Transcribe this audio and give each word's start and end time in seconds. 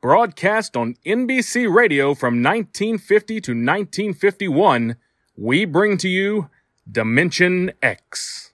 broadcast 0.00 0.76
on 0.76 0.94
NBC 1.04 1.72
Radio 1.72 2.14
from 2.14 2.42
1950 2.42 3.40
to 3.40 3.50
1951, 3.52 4.96
we 5.36 5.64
bring 5.64 5.96
to 5.98 6.08
you 6.08 6.48
Dimension 6.90 7.72
X. 7.82 8.52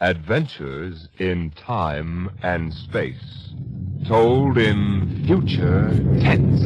Adventures 0.00 1.08
in 1.18 1.50
time 1.52 2.30
and 2.42 2.72
space, 2.72 3.52
told 4.08 4.58
in 4.58 5.24
future 5.26 5.90
tense. 6.20 6.60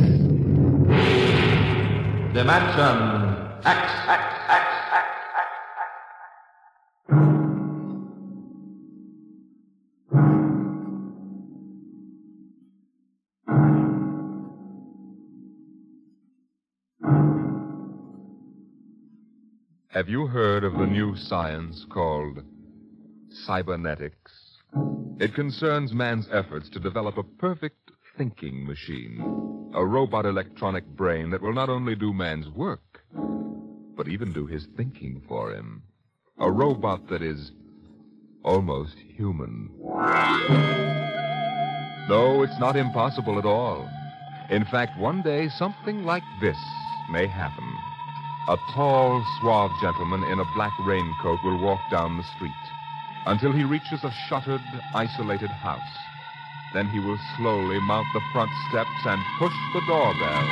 Dimension 2.32 3.36
X. 3.64 3.92
X, 4.08 4.24
X, 4.48 4.64
X. 7.10 7.43
Have 19.94 20.08
you 20.08 20.26
heard 20.26 20.64
of 20.64 20.72
the 20.72 20.88
new 20.88 21.14
science 21.14 21.86
called 21.88 22.42
cybernetics? 23.30 24.32
It 25.20 25.36
concerns 25.36 25.92
man's 25.92 26.26
efforts 26.32 26.68
to 26.70 26.80
develop 26.80 27.16
a 27.16 27.22
perfect 27.22 27.92
thinking 28.18 28.66
machine, 28.66 29.70
a 29.72 29.86
robot 29.86 30.26
electronic 30.26 30.84
brain 30.84 31.30
that 31.30 31.40
will 31.40 31.52
not 31.52 31.68
only 31.68 31.94
do 31.94 32.12
man's 32.12 32.48
work, 32.48 33.02
but 33.96 34.08
even 34.08 34.32
do 34.32 34.46
his 34.46 34.66
thinking 34.76 35.22
for 35.28 35.54
him. 35.54 35.84
A 36.40 36.50
robot 36.50 37.08
that 37.08 37.22
is 37.22 37.52
almost 38.42 38.96
human. 38.98 39.70
No, 42.08 42.42
it's 42.42 42.58
not 42.58 42.74
impossible 42.74 43.38
at 43.38 43.46
all. 43.46 43.88
In 44.50 44.64
fact, 44.64 44.98
one 44.98 45.22
day 45.22 45.48
something 45.50 46.02
like 46.02 46.24
this 46.40 46.58
may 47.12 47.28
happen. 47.28 47.72
A 48.46 48.58
tall, 48.74 49.24
suave 49.40 49.70
gentleman 49.80 50.22
in 50.24 50.38
a 50.38 50.44
black 50.54 50.74
raincoat 50.80 51.42
will 51.42 51.56
walk 51.56 51.80
down 51.90 52.18
the 52.18 52.24
street 52.36 52.52
until 53.24 53.52
he 53.52 53.64
reaches 53.64 54.04
a 54.04 54.12
shuttered, 54.28 54.60
isolated 54.94 55.48
house. 55.48 55.80
Then 56.74 56.86
he 56.88 56.98
will 56.98 57.18
slowly 57.38 57.80
mount 57.80 58.06
the 58.12 58.20
front 58.34 58.50
steps 58.68 58.90
and 59.06 59.22
push 59.38 59.54
the 59.72 59.80
doorbell. 59.86 60.44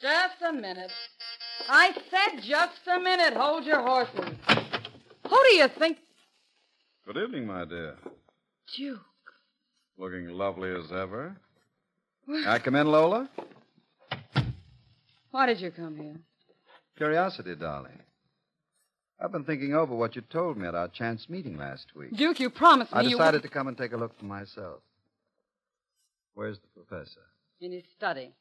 Just 0.00 0.42
a 0.42 0.52
minute. 0.52 0.90
I 1.68 1.92
said 2.10 2.42
just 2.42 2.80
a 2.92 2.98
minute. 2.98 3.34
Hold 3.34 3.64
your 3.64 3.80
horses. 3.80 4.34
Who 5.28 5.42
do 5.50 5.54
you 5.54 5.68
think? 5.68 5.98
Good 7.06 7.16
evening, 7.16 7.46
my 7.46 7.64
dear. 7.64 7.96
Duke. 8.76 9.13
Looking 9.96 10.28
lovely 10.28 10.70
as 10.70 10.90
ever. 10.92 11.36
I 12.46 12.58
come 12.58 12.74
in, 12.74 12.86
Lola? 12.86 13.28
Why 15.30 15.46
did 15.46 15.60
you 15.60 15.70
come 15.70 15.96
here? 15.96 16.16
Curiosity, 16.96 17.54
darling. 17.54 18.00
I've 19.20 19.32
been 19.32 19.44
thinking 19.44 19.74
over 19.74 19.94
what 19.94 20.16
you 20.16 20.22
told 20.22 20.56
me 20.56 20.66
at 20.66 20.74
our 20.74 20.88
chance 20.88 21.28
meeting 21.28 21.56
last 21.56 21.94
week. 21.94 22.16
Duke, 22.16 22.40
you 22.40 22.50
promised 22.50 22.92
me 22.92 22.98
I 22.98 23.02
you 23.02 23.10
decided 23.10 23.42
to 23.42 23.48
come 23.48 23.68
and 23.68 23.76
take 23.76 23.92
a 23.92 23.96
look 23.96 24.18
for 24.18 24.24
myself. 24.24 24.80
Where's 26.34 26.58
the 26.58 26.82
professor? 26.82 27.20
In 27.60 27.72
his 27.72 27.84
study. 27.96 28.32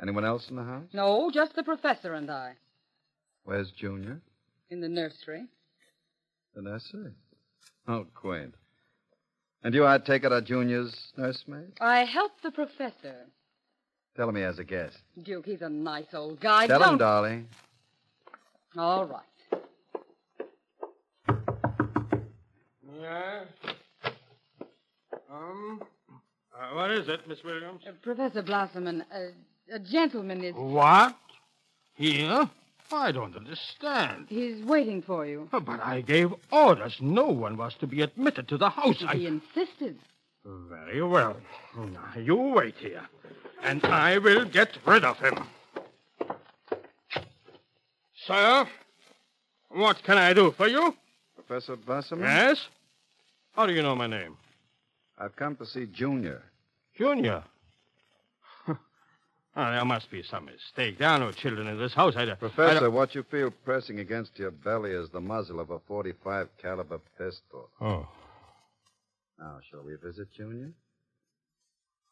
Anyone 0.00 0.24
else 0.24 0.48
in 0.48 0.56
the 0.56 0.62
house? 0.62 0.86
No, 0.92 1.30
just 1.32 1.56
the 1.56 1.64
professor 1.64 2.14
and 2.14 2.30
I. 2.30 2.54
Where's 3.44 3.70
Junior? 3.72 4.20
In 4.70 4.80
the 4.80 4.88
nursery. 4.88 5.46
The 6.54 6.62
nursery. 6.62 7.12
Oh, 7.88 8.06
quaint. 8.14 8.54
And 9.62 9.74
you, 9.74 9.86
I 9.86 9.98
take 9.98 10.24
it, 10.24 10.32
are 10.32 10.40
Junior's 10.40 11.12
nursemaid? 11.16 11.72
I 11.80 12.04
help 12.04 12.32
the 12.42 12.50
professor. 12.50 13.26
Tell 14.16 14.28
him 14.28 14.36
he 14.36 14.42
has 14.42 14.58
a 14.58 14.64
guest. 14.64 14.96
Duke, 15.22 15.46
he's 15.46 15.62
a 15.62 15.68
nice 15.68 16.12
old 16.12 16.40
guy. 16.40 16.66
Tell 16.66 16.78
Don't... 16.80 16.94
him, 16.94 16.98
darling. 16.98 17.48
All 18.76 19.06
right. 19.06 19.22
Yeah. 23.00 23.44
Um, 25.32 25.82
uh, 26.54 26.74
what 26.74 26.90
is 26.90 27.08
it, 27.08 27.26
Miss 27.28 27.42
Williams? 27.44 27.82
Uh, 27.86 27.92
Professor 28.02 28.42
Blossoman, 28.42 29.04
uh, 29.12 29.74
a 29.74 29.78
gentleman 29.78 30.44
is. 30.44 30.54
What? 30.54 31.16
Here? 31.94 32.48
I 32.90 33.12
don't 33.12 33.36
understand. 33.36 34.26
He's 34.28 34.64
waiting 34.64 35.02
for 35.02 35.26
you. 35.26 35.48
Oh, 35.52 35.60
But 35.60 35.80
I 35.84 36.00
gave 36.00 36.32
orders. 36.50 36.96
No 37.00 37.26
one 37.26 37.56
was 37.56 37.74
to 37.76 37.86
be 37.86 38.02
admitted 38.02 38.48
to 38.48 38.58
the 38.58 38.70
house. 38.70 38.98
He 38.98 39.06
I... 39.06 39.14
insisted. 39.14 39.98
Very 40.44 41.02
well. 41.02 41.36
Now, 41.76 42.20
you 42.20 42.36
wait 42.36 42.76
here, 42.78 43.06
and 43.62 43.84
I 43.84 44.18
will 44.18 44.44
get 44.46 44.78
rid 44.86 45.04
of 45.04 45.18
him. 45.18 45.44
Sir, 48.26 48.66
what 49.68 50.02
can 50.02 50.16
I 50.16 50.32
do 50.32 50.50
for 50.52 50.66
you? 50.68 50.94
Professor 51.34 51.76
Blossom? 51.76 52.20
Yes? 52.20 52.66
How 53.52 53.66
do 53.66 53.72
you 53.74 53.82
know 53.82 53.94
my 53.94 54.06
name? 54.06 54.36
I've 55.18 55.36
come 55.36 55.56
to 55.56 55.66
see 55.66 55.86
Junior. 55.86 56.42
Junior. 56.96 57.42
Ah, 59.60 59.72
there 59.72 59.84
must 59.84 60.08
be 60.08 60.22
some 60.22 60.44
mistake. 60.44 60.98
There 60.98 61.08
are 61.08 61.18
no 61.18 61.32
children 61.32 61.66
in 61.66 61.76
this 61.80 61.92
house. 61.92 62.14
I, 62.16 62.30
I 62.30 62.34
Professor, 62.36 62.78
don't- 62.78 62.92
what 62.92 63.16
you 63.16 63.24
feel 63.24 63.50
pressing 63.64 63.98
against 63.98 64.38
your 64.38 64.52
belly 64.52 64.92
is 64.92 65.10
the 65.10 65.20
muzzle 65.20 65.58
of 65.58 65.70
a 65.70 65.80
45 65.80 66.48
caliber 66.62 67.00
pistol. 67.18 67.68
Oh. 67.80 68.06
Now, 69.36 69.58
shall 69.68 69.82
we 69.82 69.96
visit 69.96 70.28
Junior? 70.36 70.70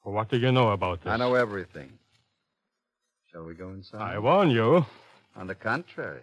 What 0.03 0.29
do 0.29 0.39
you 0.39 0.51
know 0.51 0.71
about 0.71 1.05
this? 1.05 1.13
I 1.13 1.17
know 1.19 1.35
everything. 1.35 1.93
Shall 3.31 3.45
we 3.45 3.55
go 3.55 3.69
inside? 3.69 4.01
I 4.01 4.19
warn 4.19 4.51
you. 4.51 4.85
On 5.37 5.47
the 5.47 5.55
contrary, 5.55 6.23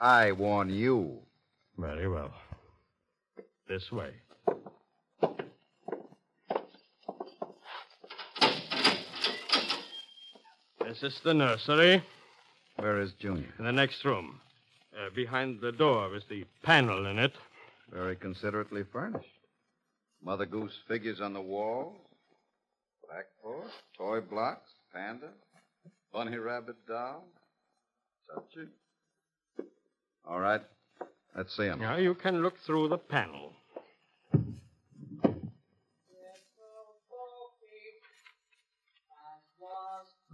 I 0.00 0.32
warn 0.32 0.70
you. 0.70 1.18
Very 1.76 2.08
well. 2.08 2.32
This 3.68 3.92
way. 3.92 4.12
This 11.00 11.14
is 11.14 11.20
the 11.24 11.34
nursery 11.34 12.04
Where 12.76 13.00
is 13.00 13.14
Junior? 13.14 13.52
in 13.58 13.64
the 13.64 13.72
next 13.72 14.04
room. 14.04 14.40
Uh, 14.96 15.10
behind 15.12 15.60
the 15.60 15.72
door 15.72 16.14
is 16.14 16.22
the 16.30 16.44
panel 16.62 17.06
in 17.06 17.18
it. 17.18 17.32
Very 17.92 18.14
considerately 18.14 18.84
furnished. 18.92 19.26
Mother 20.22 20.46
Goose 20.46 20.78
figures 20.86 21.20
on 21.20 21.32
the 21.32 21.40
walls, 21.40 21.96
blackboard, 23.08 23.72
toy 23.98 24.20
blocks, 24.20 24.70
panda, 24.94 25.30
bunny 26.12 26.36
rabbit 26.36 26.76
doll. 26.86 27.24
Such 28.32 28.62
a... 28.62 29.62
All 30.30 30.38
right. 30.38 30.62
Let's 31.36 31.56
see 31.56 31.64
him. 31.64 31.80
Now 31.80 31.96
you 31.96 32.14
can 32.14 32.40
look 32.40 32.54
through 32.64 32.86
the 32.90 32.98
panel. 32.98 33.52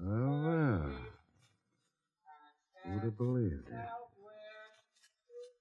Oh, 0.02 0.42
well. 0.44 0.92
Who'd 2.84 3.02
have 3.02 3.16
believed 3.16 3.68
it? 3.68 3.88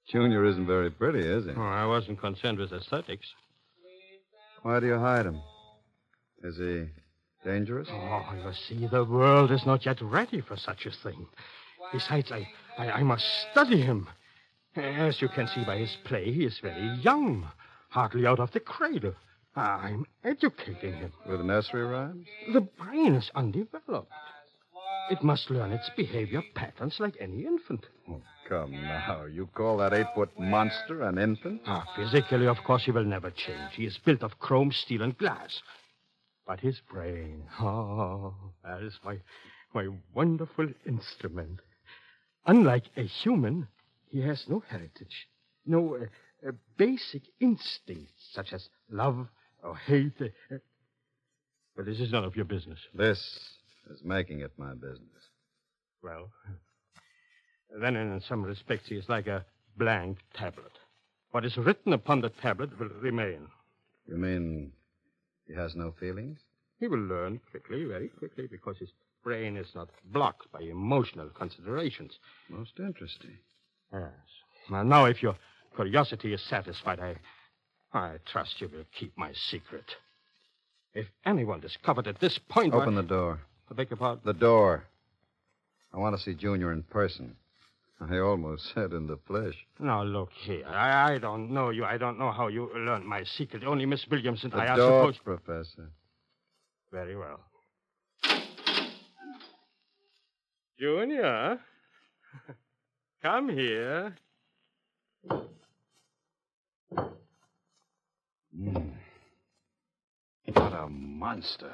Junior 0.09 0.45
isn't 0.45 0.65
very 0.65 0.89
pretty, 0.89 1.19
is 1.19 1.45
he? 1.45 1.51
Oh, 1.55 1.61
I 1.61 1.85
wasn't 1.85 2.19
concerned 2.19 2.57
with 2.57 2.71
aesthetics. 2.71 3.27
Why 4.63 4.79
do 4.79 4.87
you 4.87 4.97
hide 4.97 5.25
him? 5.25 5.41
Is 6.43 6.57
he 6.57 6.85
dangerous? 7.43 7.87
Oh, 7.91 8.23
you 8.43 8.53
see, 8.53 8.87
the 8.87 9.03
world 9.03 9.51
is 9.51 9.65
not 9.65 9.85
yet 9.85 10.01
ready 10.01 10.41
for 10.41 10.57
such 10.57 10.85
a 10.85 10.91
thing. 10.91 11.27
Besides, 11.91 12.31
I, 12.31 12.47
I, 12.77 12.91
I 12.91 13.03
must 13.03 13.25
study 13.51 13.81
him. 13.81 14.07
As 14.75 15.21
you 15.21 15.27
can 15.27 15.47
see 15.47 15.63
by 15.63 15.77
his 15.77 15.95
play, 16.05 16.31
he 16.31 16.45
is 16.45 16.59
very 16.59 16.95
young, 17.01 17.47
hardly 17.89 18.25
out 18.25 18.39
of 18.39 18.51
the 18.51 18.59
cradle. 18.59 19.15
I'm 19.59 20.05
educating 20.23 20.93
him. 20.93 21.11
With 21.27 21.41
nursery 21.41 21.83
rhymes? 21.83 22.27
The 22.53 22.61
brain 22.61 23.15
is 23.15 23.29
undeveloped. 23.35 24.11
It 25.11 25.21
must 25.23 25.49
learn 25.49 25.71
its 25.71 25.89
behavior 25.97 26.41
patterns 26.55 26.97
like 26.99 27.15
any 27.19 27.45
infant. 27.45 27.85
Oh, 28.09 28.21
come 28.47 28.71
now. 28.71 29.25
You 29.25 29.47
call 29.47 29.77
that 29.77 29.93
eight 29.93 30.07
foot 30.15 30.29
monster 30.39 31.01
an 31.01 31.17
infant? 31.17 31.61
Ah, 31.65 31.83
physically, 31.95 32.47
of 32.47 32.57
course, 32.63 32.85
he 32.85 32.91
will 32.91 33.03
never 33.03 33.31
change. 33.31 33.73
He 33.73 33.85
is 33.85 33.97
built 33.97 34.23
of 34.23 34.39
chrome, 34.39 34.71
steel, 34.71 35.01
and 35.01 35.17
glass. 35.17 35.61
But 36.47 36.61
his 36.61 36.79
brain, 36.89 37.43
oh, 37.59 38.33
that 38.63 38.81
is 38.81 38.97
my, 39.03 39.17
my 39.73 39.89
wonderful 40.13 40.67
instrument. 40.85 41.59
Unlike 42.45 42.85
a 42.95 43.03
human, 43.03 43.67
he 44.09 44.21
has 44.21 44.45
no 44.47 44.63
heritage, 44.67 45.27
no 45.65 45.95
uh, 45.95 46.47
uh, 46.47 46.51
basic 46.77 47.23
instincts 47.39 48.29
such 48.31 48.53
as 48.53 48.69
love 48.89 49.27
or 49.63 49.75
hate. 49.75 50.13
Uh, 50.21 50.57
but 51.75 51.85
this 51.85 51.99
is 51.99 52.11
none 52.11 52.23
of 52.23 52.35
your 52.35 52.45
business. 52.45 52.79
This 52.93 53.17
is 53.89 54.03
making 54.03 54.41
it 54.41 54.51
my 54.57 54.73
business. 54.73 55.29
Well, 56.03 56.29
then 57.81 57.95
in 57.95 58.21
some 58.27 58.43
respects 58.43 58.87
he 58.87 58.95
is 58.95 59.09
like 59.09 59.27
a 59.27 59.45
blank 59.77 60.17
tablet. 60.33 60.71
What 61.31 61.45
is 61.45 61.57
written 61.57 61.93
upon 61.93 62.21
the 62.21 62.29
tablet 62.29 62.77
will 62.79 62.89
remain. 63.01 63.47
You 64.07 64.17
mean 64.17 64.71
he 65.47 65.53
has 65.53 65.75
no 65.75 65.93
feelings? 65.99 66.39
He 66.79 66.87
will 66.87 66.99
learn 66.99 67.39
quickly, 67.51 67.85
very 67.85 68.07
quickly, 68.07 68.47
because 68.47 68.77
his 68.77 68.89
brain 69.23 69.57
is 69.57 69.67
not 69.75 69.89
blocked 70.05 70.51
by 70.51 70.61
emotional 70.61 71.29
considerations. 71.29 72.17
Most 72.49 72.73
interesting. 72.79 73.37
Yes. 73.93 74.11
Now, 74.71 74.83
now 74.83 75.05
if 75.05 75.21
your 75.21 75.35
curiosity 75.75 76.33
is 76.33 76.41
satisfied, 76.41 76.99
I, 76.99 77.15
I 77.93 78.15
trust 78.31 78.61
you 78.61 78.67
will 78.67 78.85
keep 78.97 79.17
my 79.17 79.31
secret. 79.49 79.85
If 80.93 81.07
anyone 81.25 81.59
discovered 81.59 82.07
at 82.07 82.19
this 82.19 82.37
point. 82.49 82.73
Open 82.73 82.95
why- 82.95 83.01
the 83.01 83.07
door. 83.07 83.39
I 83.69 83.73
beg 83.75 83.89
your 83.89 83.97
pardon. 83.97 84.21
The 84.25 84.33
door. 84.33 84.83
I 85.93 85.97
want 85.97 86.15
to 86.17 86.21
see 86.21 86.33
Junior 86.33 86.71
in 86.71 86.83
person. 86.83 87.35
I 88.01 88.17
almost 88.19 88.71
said 88.73 88.93
in 88.93 89.07
the 89.07 89.17
flesh. 89.27 89.55
Now, 89.79 90.03
look 90.03 90.29
here. 90.31 90.65
I, 90.67 91.13
I 91.13 91.17
don't 91.17 91.51
know 91.51 91.69
you. 91.69 91.83
I 91.85 91.97
don't 91.97 92.17
know 92.17 92.31
how 92.31 92.47
you 92.47 92.69
learned 92.75 93.05
my 93.05 93.23
secret. 93.23 93.63
Only 93.63 93.85
Miss 93.85 94.05
Williams 94.09 94.43
and 94.43 94.53
The 94.53 94.57
I 94.57 94.67
are 94.67 94.77
door, 94.77 95.01
supposed. 95.13 95.23
Professor. 95.23 95.89
Very 96.91 97.15
well. 97.15 97.39
Junior, 100.79 101.59
come 103.21 103.49
here. 103.49 104.15
Mm. 108.57 108.91
What 110.53 110.73
a 110.73 110.87
monster. 110.89 111.73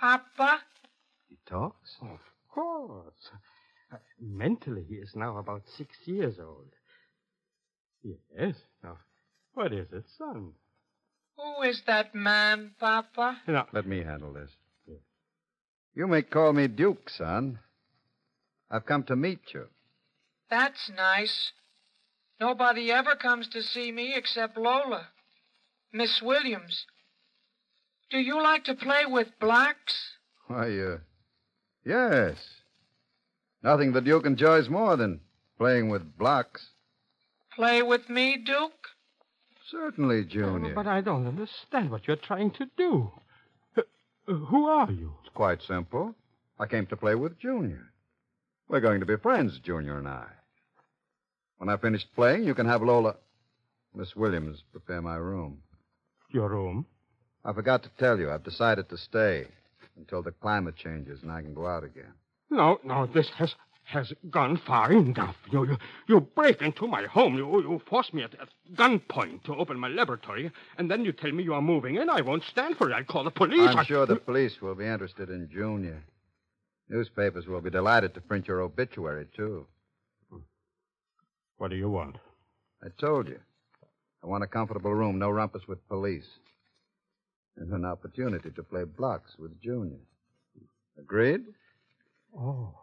Papa? 0.00 0.60
He 1.28 1.36
talks? 1.46 1.96
Of 2.02 2.20
course. 2.48 3.30
Uh, 3.92 3.96
mentally, 4.20 4.84
he 4.88 4.96
is 4.96 5.12
now 5.16 5.38
about 5.38 5.62
six 5.76 5.96
years 6.04 6.38
old. 6.38 6.72
Yes. 8.02 8.54
Now, 8.82 8.98
what 9.54 9.72
is 9.72 9.86
it, 9.92 10.04
son? 10.18 10.52
Who 11.36 11.62
is 11.62 11.82
that 11.86 12.14
man, 12.14 12.72
Papa? 12.78 13.38
Now, 13.46 13.66
Let 13.72 13.86
me 13.86 14.02
handle 14.02 14.32
this. 14.32 14.50
You 15.94 16.06
may 16.06 16.22
call 16.22 16.52
me 16.52 16.68
Duke, 16.68 17.10
son. 17.10 17.58
I've 18.70 18.86
come 18.86 19.02
to 19.04 19.16
meet 19.16 19.40
you. 19.52 19.66
That's 20.48 20.90
nice. 20.96 21.52
Nobody 22.40 22.92
ever 22.92 23.16
comes 23.16 23.48
to 23.48 23.62
see 23.62 23.90
me 23.90 24.14
except 24.14 24.56
Lola. 24.56 25.08
Miss 25.92 26.20
Williams. 26.22 26.86
Do 28.10 28.18
you 28.18 28.42
like 28.42 28.64
to 28.64 28.74
play 28.74 29.04
with 29.06 29.28
blacks? 29.40 30.12
Why, 30.46 30.78
uh, 30.78 30.98
yes. 31.84 32.36
Nothing 33.62 33.92
the 33.92 34.00
Duke 34.00 34.24
enjoys 34.24 34.68
more 34.68 34.96
than 34.96 35.20
playing 35.58 35.88
with 35.88 36.16
blocks. 36.16 36.70
Play 37.54 37.82
with 37.82 38.08
me, 38.08 38.36
Duke? 38.36 38.72
Certainly, 39.70 40.24
Junior. 40.26 40.74
but 40.74 40.86
I 40.86 41.00
don't 41.00 41.26
understand 41.26 41.90
what 41.90 42.06
you're 42.06 42.16
trying 42.16 42.52
to 42.52 42.66
do. 42.76 43.10
Uh, 43.76 43.82
uh, 44.28 44.32
who 44.32 44.66
are 44.66 44.90
you? 44.90 45.12
It's 45.24 45.34
quite 45.34 45.60
simple. 45.62 46.14
I 46.58 46.66
came 46.66 46.86
to 46.86 46.96
play 46.96 47.14
with 47.14 47.38
Junior. 47.38 47.92
We're 48.68 48.80
going 48.80 49.00
to 49.00 49.06
be 49.06 49.16
friends, 49.16 49.58
Junior 49.58 49.98
and 49.98 50.08
I. 50.08 50.26
When 51.58 51.68
I 51.68 51.76
finish 51.76 52.06
playing, 52.14 52.44
you 52.44 52.54
can 52.54 52.66
have 52.66 52.82
Lola. 52.82 53.16
Miss 53.94 54.14
Williams 54.14 54.62
prepare 54.70 55.02
my 55.02 55.16
room. 55.16 55.58
Your 56.30 56.48
room? 56.48 56.86
I 57.44 57.52
forgot 57.52 57.82
to 57.82 57.90
tell 57.98 58.18
you, 58.18 58.30
I've 58.30 58.44
decided 58.44 58.88
to 58.88 58.96
stay 58.96 59.46
until 59.96 60.22
the 60.22 60.30
climate 60.32 60.76
changes 60.76 61.22
and 61.22 61.32
I 61.32 61.42
can 61.42 61.54
go 61.54 61.66
out 61.66 61.84
again. 61.84 62.12
No, 62.50 62.78
no, 62.84 63.06
this 63.06 63.28
has 63.36 63.54
has 63.84 64.12
gone 64.28 64.58
far 64.66 64.92
enough. 64.92 65.36
You 65.50 65.64
you, 65.66 65.76
you 66.06 66.20
break 66.20 66.60
into 66.60 66.86
my 66.86 67.04
home. 67.06 67.36
You 67.36 67.62
you 67.62 67.80
force 67.88 68.12
me 68.12 68.22
at, 68.22 68.34
at 68.34 68.48
gunpoint 68.74 69.44
to 69.44 69.54
open 69.54 69.78
my 69.78 69.88
laboratory, 69.88 70.50
and 70.76 70.90
then 70.90 71.04
you 71.04 71.12
tell 71.12 71.32
me 71.32 71.42
you 71.42 71.54
are 71.54 71.62
moving 71.62 71.96
in. 71.96 72.10
I 72.10 72.20
won't 72.20 72.44
stand 72.44 72.76
for 72.76 72.90
it. 72.90 72.94
I'll 72.94 73.04
call 73.04 73.24
the 73.24 73.30
police. 73.30 73.68
I'm 73.68 73.78
I- 73.78 73.84
sure 73.84 74.04
the 74.06 74.16
police 74.16 74.60
will 74.60 74.74
be 74.74 74.86
interested 74.86 75.30
in 75.30 75.48
Junior. 75.50 76.02
Newspapers 76.90 77.46
will 77.46 77.60
be 77.60 77.70
delighted 77.70 78.14
to 78.14 78.20
print 78.20 78.46
your 78.48 78.60
obituary, 78.62 79.26
too. 79.36 79.66
What 81.58 81.70
do 81.70 81.76
you 81.76 81.90
want? 81.90 82.16
I 82.82 82.88
told 83.00 83.28
you. 83.28 83.40
I 84.22 84.26
want 84.26 84.44
a 84.44 84.48
comfortable 84.48 84.94
room, 84.94 85.18
no 85.18 85.30
rumpus 85.30 85.68
with 85.68 85.86
police. 85.88 86.28
And 87.56 87.72
an 87.72 87.84
opportunity 87.84 88.50
to 88.50 88.62
play 88.62 88.84
blocks 88.84 89.32
with 89.38 89.60
Junior. 89.60 89.98
Agreed? 90.98 91.42
Oh, 92.36 92.74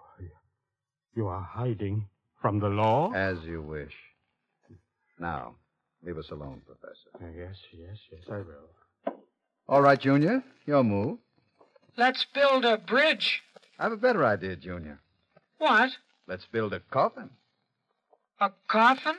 you 1.16 1.28
are 1.28 1.42
hiding 1.42 2.08
from 2.42 2.60
the 2.60 2.68
law? 2.68 3.12
As 3.14 3.38
you 3.46 3.62
wish. 3.62 3.94
Now, 5.18 5.56
leave 6.06 6.18
us 6.18 6.30
alone, 6.30 6.62
Professor. 6.66 7.10
Uh, 7.22 7.32
yes, 7.38 7.56
yes, 7.72 7.98
yes, 8.12 8.22
I 8.30 8.40
will. 8.40 9.16
All 9.70 9.82
right, 9.82 10.00
Junior. 10.00 10.44
Your 10.66 10.84
move. 10.84 11.20
Let's 11.96 12.26
build 12.34 12.66
a 12.66 12.78
bridge. 12.78 13.42
I 13.80 13.84
have 13.84 13.94
a 13.94 13.98
better 13.98 14.26
idea, 14.26 14.58
Junior. 14.58 15.00
What? 15.58 15.92
Let's 16.28 16.46
build 16.46 16.74
a 16.74 16.82
coffin. 16.82 17.30
A 18.40 18.52
coffin? 18.68 19.16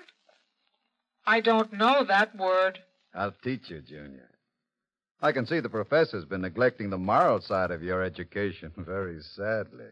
I 1.27 1.41
don't 1.41 1.73
know 1.73 2.05
that 2.05 2.37
word. 2.37 2.79
I'll 3.15 3.35
teach 3.43 3.71
you, 3.71 3.81
Junior. 3.81 4.29
I 5.23 5.33
can 5.33 5.47
see 5.47 5.61
the 5.61 5.71
professor's 5.71 6.27
been 6.27 6.43
neglecting 6.43 6.91
the 6.91 6.99
moral 6.99 7.41
side 7.41 7.71
of 7.71 7.83
your 7.83 8.03
education 8.03 8.73
very 8.77 9.23
sadly. 9.23 9.87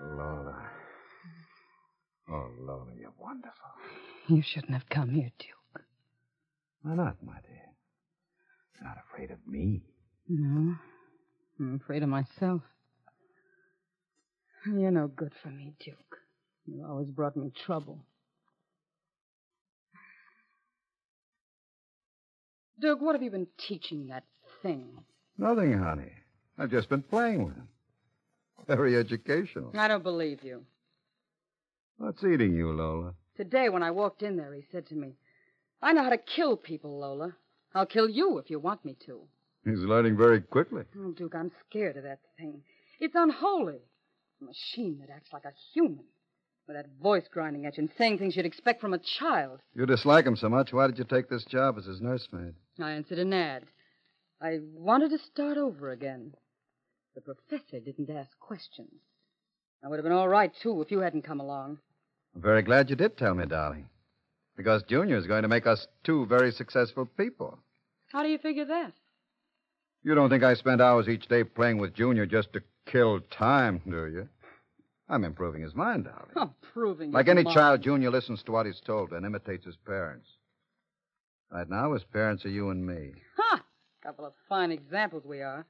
Lola. 0.00 0.62
Oh, 2.30 2.48
Lola, 2.60 2.86
you're 2.96 3.12
wonderful. 3.18 3.50
You 4.28 4.42
shouldn't 4.42 4.72
have 4.72 4.88
come 4.88 5.10
here, 5.10 5.32
Duke. 5.38 5.63
Why 6.84 6.94
not, 6.94 7.16
my 7.24 7.32
dear? 7.32 7.62
Not 8.82 8.98
afraid 9.08 9.30
of 9.30 9.38
me. 9.46 9.80
No. 10.28 10.74
I'm 11.58 11.80
afraid 11.82 12.02
of 12.02 12.10
myself. 12.10 12.60
You're 14.66 14.90
no 14.90 15.08
good 15.08 15.32
for 15.42 15.48
me, 15.48 15.72
Duke. 15.82 15.96
You 16.66 16.84
always 16.86 17.08
brought 17.08 17.36
me 17.36 17.52
trouble. 17.64 18.04
Duke, 22.78 23.00
what 23.00 23.14
have 23.14 23.22
you 23.22 23.30
been 23.30 23.46
teaching 23.66 24.08
that 24.08 24.24
thing? 24.62 24.88
Nothing, 25.38 25.78
honey. 25.78 26.12
I've 26.58 26.70
just 26.70 26.90
been 26.90 27.02
playing 27.02 27.44
with 27.46 27.54
him. 27.54 27.68
Very 28.66 28.96
educational. 28.96 29.72
I 29.74 29.88
don't 29.88 30.02
believe 30.02 30.44
you. 30.44 30.64
What's 31.96 32.22
eating 32.24 32.54
you, 32.54 32.72
Lola? 32.72 33.14
Today, 33.38 33.70
when 33.70 33.82
I 33.82 33.90
walked 33.90 34.22
in 34.22 34.36
there, 34.36 34.52
he 34.52 34.64
said 34.70 34.86
to 34.88 34.94
me, 34.94 35.14
I 35.84 35.92
know 35.92 36.02
how 36.02 36.08
to 36.08 36.16
kill 36.16 36.56
people, 36.56 36.98
Lola. 36.98 37.36
I'll 37.74 37.84
kill 37.84 38.08
you 38.08 38.38
if 38.38 38.48
you 38.48 38.58
want 38.58 38.86
me 38.86 38.96
to. 39.04 39.20
He's 39.66 39.80
learning 39.80 40.16
very 40.16 40.40
quickly. 40.40 40.84
Oh, 40.98 41.12
Duke, 41.12 41.34
I'm 41.34 41.52
scared 41.68 41.98
of 41.98 42.04
that 42.04 42.20
thing. 42.38 42.62
It's 43.00 43.14
unholy. 43.14 43.80
A 44.40 44.44
machine 44.44 44.98
that 45.00 45.12
acts 45.14 45.30
like 45.30 45.44
a 45.44 45.52
human. 45.74 46.06
With 46.66 46.76
that 46.78 46.86
voice 47.02 47.24
grinding 47.30 47.66
at 47.66 47.76
you 47.76 47.82
and 47.82 47.90
saying 47.98 48.16
things 48.16 48.34
you'd 48.34 48.46
expect 48.46 48.80
from 48.80 48.94
a 48.94 48.98
child. 48.98 49.60
You 49.74 49.84
dislike 49.84 50.24
him 50.24 50.36
so 50.36 50.48
much. 50.48 50.72
Why 50.72 50.86
did 50.86 50.96
you 50.96 51.04
take 51.04 51.28
this 51.28 51.44
job 51.44 51.76
as 51.76 51.84
his 51.84 52.00
nursemaid? 52.00 52.54
I 52.80 52.92
answered 52.92 53.18
an 53.18 53.34
ad. 53.34 53.64
I 54.40 54.60
wanted 54.74 55.10
to 55.10 55.18
start 55.18 55.58
over 55.58 55.90
again. 55.90 56.32
The 57.14 57.20
professor 57.20 57.78
didn't 57.84 58.08
ask 58.08 58.30
questions. 58.40 59.02
I 59.84 59.88
would 59.88 59.96
have 59.96 60.04
been 60.04 60.12
all 60.12 60.28
right, 60.28 60.52
too, 60.62 60.80
if 60.80 60.90
you 60.90 61.00
hadn't 61.00 61.26
come 61.26 61.40
along. 61.40 61.78
I'm 62.34 62.40
very 62.40 62.62
glad 62.62 62.88
you 62.88 62.96
did 62.96 63.18
tell 63.18 63.34
me, 63.34 63.44
darling. 63.44 63.90
Because 64.56 64.82
Junior 64.84 65.16
is 65.16 65.26
going 65.26 65.42
to 65.42 65.48
make 65.48 65.66
us 65.66 65.86
two 66.04 66.26
very 66.26 66.52
successful 66.52 67.06
people. 67.16 67.58
How 68.12 68.22
do 68.22 68.28
you 68.28 68.38
figure 68.38 68.64
that? 68.66 68.92
You 70.02 70.14
don't 70.14 70.30
think 70.30 70.44
I 70.44 70.54
spend 70.54 70.80
hours 70.80 71.08
each 71.08 71.26
day 71.28 71.44
playing 71.44 71.78
with 71.78 71.94
Junior 71.94 72.26
just 72.26 72.52
to 72.52 72.62
kill 72.86 73.20
time, 73.30 73.80
do 73.88 74.06
you? 74.06 74.28
I'm 75.08 75.24
improving 75.24 75.62
his 75.62 75.74
mind, 75.74 76.04
darling. 76.04 76.30
Oh, 76.36 76.50
proving 76.72 77.10
Like 77.10 77.26
his 77.26 77.32
any 77.32 77.42
mind. 77.44 77.54
child, 77.56 77.82
Junior 77.82 78.10
listens 78.10 78.42
to 78.44 78.52
what 78.52 78.66
he's 78.66 78.80
told 78.80 79.12
and 79.12 79.26
imitates 79.26 79.64
his 79.66 79.76
parents. 79.86 80.26
Right 81.50 81.68
now, 81.68 81.94
as 81.94 82.04
parents 82.04 82.44
are 82.44 82.50
you 82.50 82.70
and 82.70 82.86
me. 82.86 83.12
Ha! 83.36 83.62
Couple 84.02 84.24
of 84.26 84.32
fine 84.48 84.70
examples 84.70 85.24
we 85.24 85.40
are. 85.40 85.64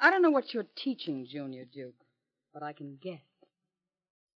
I 0.00 0.10
don't 0.10 0.22
know 0.22 0.30
what 0.30 0.52
you're 0.54 0.66
teaching, 0.76 1.26
Junior 1.30 1.64
Duke, 1.64 1.94
but 2.54 2.62
I 2.62 2.72
can 2.72 2.98
guess. 3.02 3.20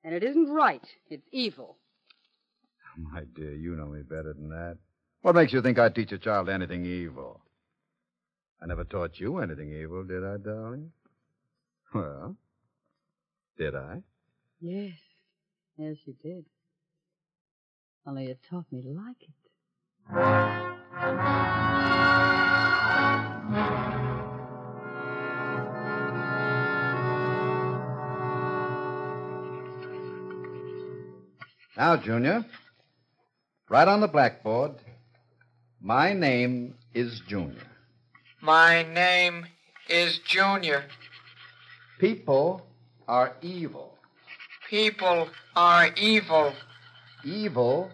And 0.05 0.15
it 0.15 0.23
isn't 0.23 0.49
right. 0.51 0.87
It's 1.11 1.27
evil. 1.33 1.77
My 2.97 3.23
dear, 3.35 3.55
you 3.55 3.77
know 3.77 3.87
me 3.87 4.03
better 4.03 4.33
than 4.33 4.49
that. 4.51 4.79
What 5.23 5.35
makes 5.35 5.53
you 5.53 5.63
think 5.63 5.79
I'd 5.79 5.95
teach 5.95 6.13
a 6.13 6.19
child 6.19 6.49
anything 6.49 6.85
evil? 6.85 7.41
I 8.63 8.67
never 8.67 8.85
taught 8.85 9.21
you 9.21 9.39
anything 9.39 9.73
evil, 9.73 10.05
did 10.05 10.25
I, 10.25 10.37
darling? 10.37 10.91
Well, 11.95 12.37
did 13.57 13.75
I? 13.75 14.03
Yes. 14.61 14.95
Yes, 15.77 15.97
you 16.07 16.15
did. 16.23 16.45
Only 18.07 18.27
you 18.27 18.37
taught 18.51 18.67
me 18.73 18.83
to 18.83 18.89
like 18.89 19.23
it. 19.23 19.29
Now, 31.77 31.97
Junior, 31.97 32.45
right 33.69 33.89
on 33.89 34.01
the 34.01 34.09
blackboard, 34.09 34.73
my 35.81 36.13
name 36.13 36.75
is 36.95 37.21
Junior. 37.29 37.67
My 38.41 38.83
name 38.83 39.47
is 39.89 40.19
Junior. 40.21 40.85
People 41.99 42.67
are 43.07 43.35
evil. 43.43 43.99
People 44.71 45.29
are 45.57 45.89
evil. 45.97 46.53
Evil 47.25 47.91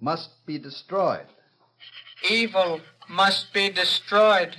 must 0.00 0.30
be 0.46 0.58
destroyed. 0.58 1.26
Evil 2.28 2.80
must 3.08 3.52
be 3.52 3.68
destroyed. 3.70 4.56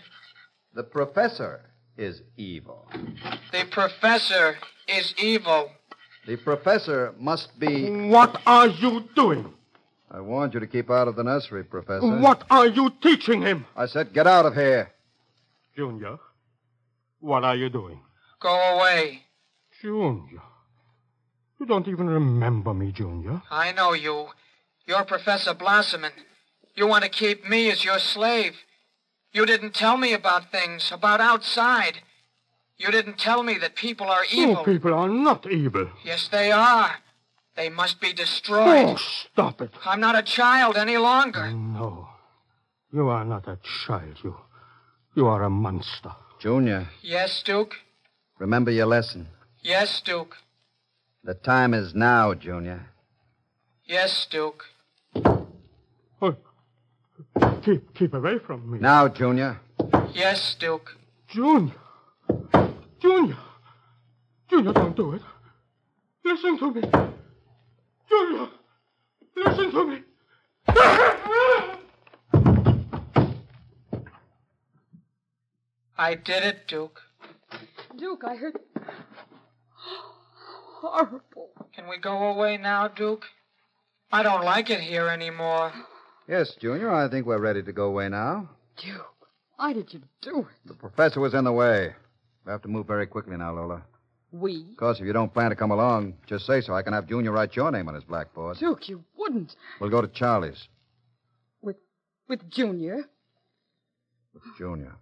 The 0.73 0.83
professor 0.83 1.61
is 1.97 2.21
evil. 2.37 2.87
The 3.51 3.65
professor 3.71 4.57
is 4.87 5.13
evil. 5.17 5.71
The 6.27 6.37
professor 6.37 7.13
must 7.17 7.59
be. 7.59 7.89
What 7.89 8.41
are 8.45 8.67
you 8.67 9.09
doing? 9.15 9.53
I 10.11 10.21
warned 10.21 10.53
you 10.53 10.59
to 10.59 10.67
keep 10.67 10.89
out 10.89 11.07
of 11.07 11.15
the 11.15 11.23
nursery, 11.23 11.63
Professor. 11.63 12.17
What 12.17 12.43
are 12.49 12.67
you 12.67 12.91
teaching 13.01 13.41
him? 13.41 13.65
I 13.75 13.85
said 13.85 14.13
get 14.13 14.25
out 14.25 14.45
of 14.45 14.55
here. 14.55 14.91
Junior, 15.75 16.17
what 17.19 17.43
are 17.43 17.55
you 17.55 17.69
doing? 17.69 18.01
Go 18.39 18.49
away. 18.49 19.21
Junior, 19.81 20.41
you 21.59 21.65
don't 21.65 21.87
even 21.87 22.07
remember 22.09 22.73
me, 22.73 22.91
Junior. 22.91 23.41
I 23.51 23.71
know 23.71 23.93
you. 23.93 24.29
You're 24.87 25.05
Professor 25.05 25.53
Blossomin. 25.53 26.11
You 26.75 26.87
want 26.87 27.03
to 27.03 27.09
keep 27.09 27.47
me 27.47 27.69
as 27.69 27.83
your 27.83 27.99
slave. 27.99 28.55
You 29.31 29.45
didn't 29.45 29.75
tell 29.75 29.97
me 29.97 30.13
about 30.13 30.51
things, 30.51 30.91
about 30.91 31.21
outside. 31.21 32.01
You 32.77 32.89
didn't 32.89 33.19
tell 33.19 33.43
me 33.43 33.57
that 33.59 33.75
people 33.75 34.07
are 34.07 34.23
evil. 34.31 34.57
Oh, 34.59 34.63
people 34.63 34.93
are 34.93 35.09
not 35.09 35.45
evil. 35.51 35.89
Yes, 36.03 36.29
they 36.29 36.51
are. 36.51 36.95
They 37.55 37.69
must 37.69 37.99
be 37.99 38.13
destroyed. 38.13 38.87
Oh, 38.89 38.95
stop 38.95 39.61
it. 39.61 39.71
I'm 39.85 39.99
not 39.99 40.15
a 40.17 40.23
child 40.23 40.77
any 40.77 40.97
longer. 40.97 41.51
No, 41.51 42.07
you 42.93 43.09
are 43.09 43.25
not 43.25 43.47
a 43.47 43.57
child. 43.85 44.17
You, 44.23 44.35
you 45.15 45.27
are 45.27 45.43
a 45.43 45.49
monster. 45.49 46.11
Junior, 46.39 46.87
Yes, 47.01 47.43
Duke? 47.43 47.75
remember 48.37 48.71
your 48.71 48.85
lesson. 48.85 49.27
Yes, 49.61 50.01
Duke. 50.05 50.37
The 51.25 51.33
time 51.33 51.73
is 51.73 51.93
now, 51.93 52.33
Junior. 52.33 52.87
Yes, 53.83 54.25
Duke. 54.31 54.63
Oh, 56.21 56.35
keep, 57.61 57.93
keep 57.93 58.13
away 58.13 58.39
from 58.39 58.71
me. 58.71 58.79
Now, 58.79 59.09
Junior. 59.09 59.59
Yes, 60.13 60.55
Duke. 60.57 60.95
Junior. 61.27 61.75
Junior. 63.01 63.37
Junior, 64.49 64.71
don't 64.73 64.95
do 64.95 65.13
it. 65.13 65.21
Listen 66.23 66.57
to 66.59 66.71
me. 66.73 66.81
Junior, 68.09 68.47
listen 69.35 69.71
to 69.71 69.85
me. 69.85 70.03
I 75.97 76.15
did 76.15 76.43
it, 76.43 76.67
Duke. 76.67 76.99
Duke, 77.97 78.23
I 78.25 78.35
heard. 78.35 78.57
Horrible. 80.81 81.49
Can 81.73 81.87
we 81.87 81.97
go 81.97 82.31
away 82.31 82.57
now, 82.57 82.87
Duke? 82.87 83.25
I 84.11 84.23
don't 84.23 84.43
like 84.43 84.69
it 84.69 84.79
here 84.79 85.07
anymore. 85.07 85.71
Yes, 86.27 86.55
Junior, 86.59 86.91
I 86.91 87.09
think 87.09 87.25
we're 87.25 87.39
ready 87.39 87.61
to 87.61 87.73
go 87.73 87.85
away 87.87 88.09
now. 88.09 88.49
Duke, 88.77 89.27
why 89.57 89.73
did 89.73 89.93
you 89.93 90.01
do 90.21 90.39
it? 90.39 90.67
The 90.67 90.73
professor 90.73 91.19
was 91.19 91.33
in 91.33 91.43
the 91.43 91.51
way. 91.51 91.93
We 92.45 92.51
have 92.51 92.61
to 92.63 92.69
move 92.69 92.87
very 92.87 93.05
quickly 93.05 93.37
now, 93.37 93.53
Lola. 93.53 93.83
We? 94.31 94.65
Of 94.71 94.77
course, 94.77 94.99
if 94.99 95.05
you 95.05 95.13
don't 95.13 95.33
plan 95.33 95.49
to 95.49 95.55
come 95.55 95.71
along, 95.71 96.13
just 96.27 96.45
say 96.45 96.61
so. 96.61 96.73
I 96.73 96.81
can 96.83 96.93
have 96.93 97.07
Junior 97.07 97.31
write 97.31 97.55
your 97.55 97.71
name 97.71 97.87
on 97.87 97.95
his 97.95 98.03
blackboard. 98.03 98.57
Duke, 98.57 98.87
you 98.87 99.03
wouldn't. 99.17 99.55
We'll 99.79 99.89
go 99.89 100.01
to 100.01 100.07
Charlie's 100.07 100.67
With 101.61 101.77
with 102.27 102.49
Junior? 102.49 103.05
with 104.33 104.43
Junior. 104.57 104.93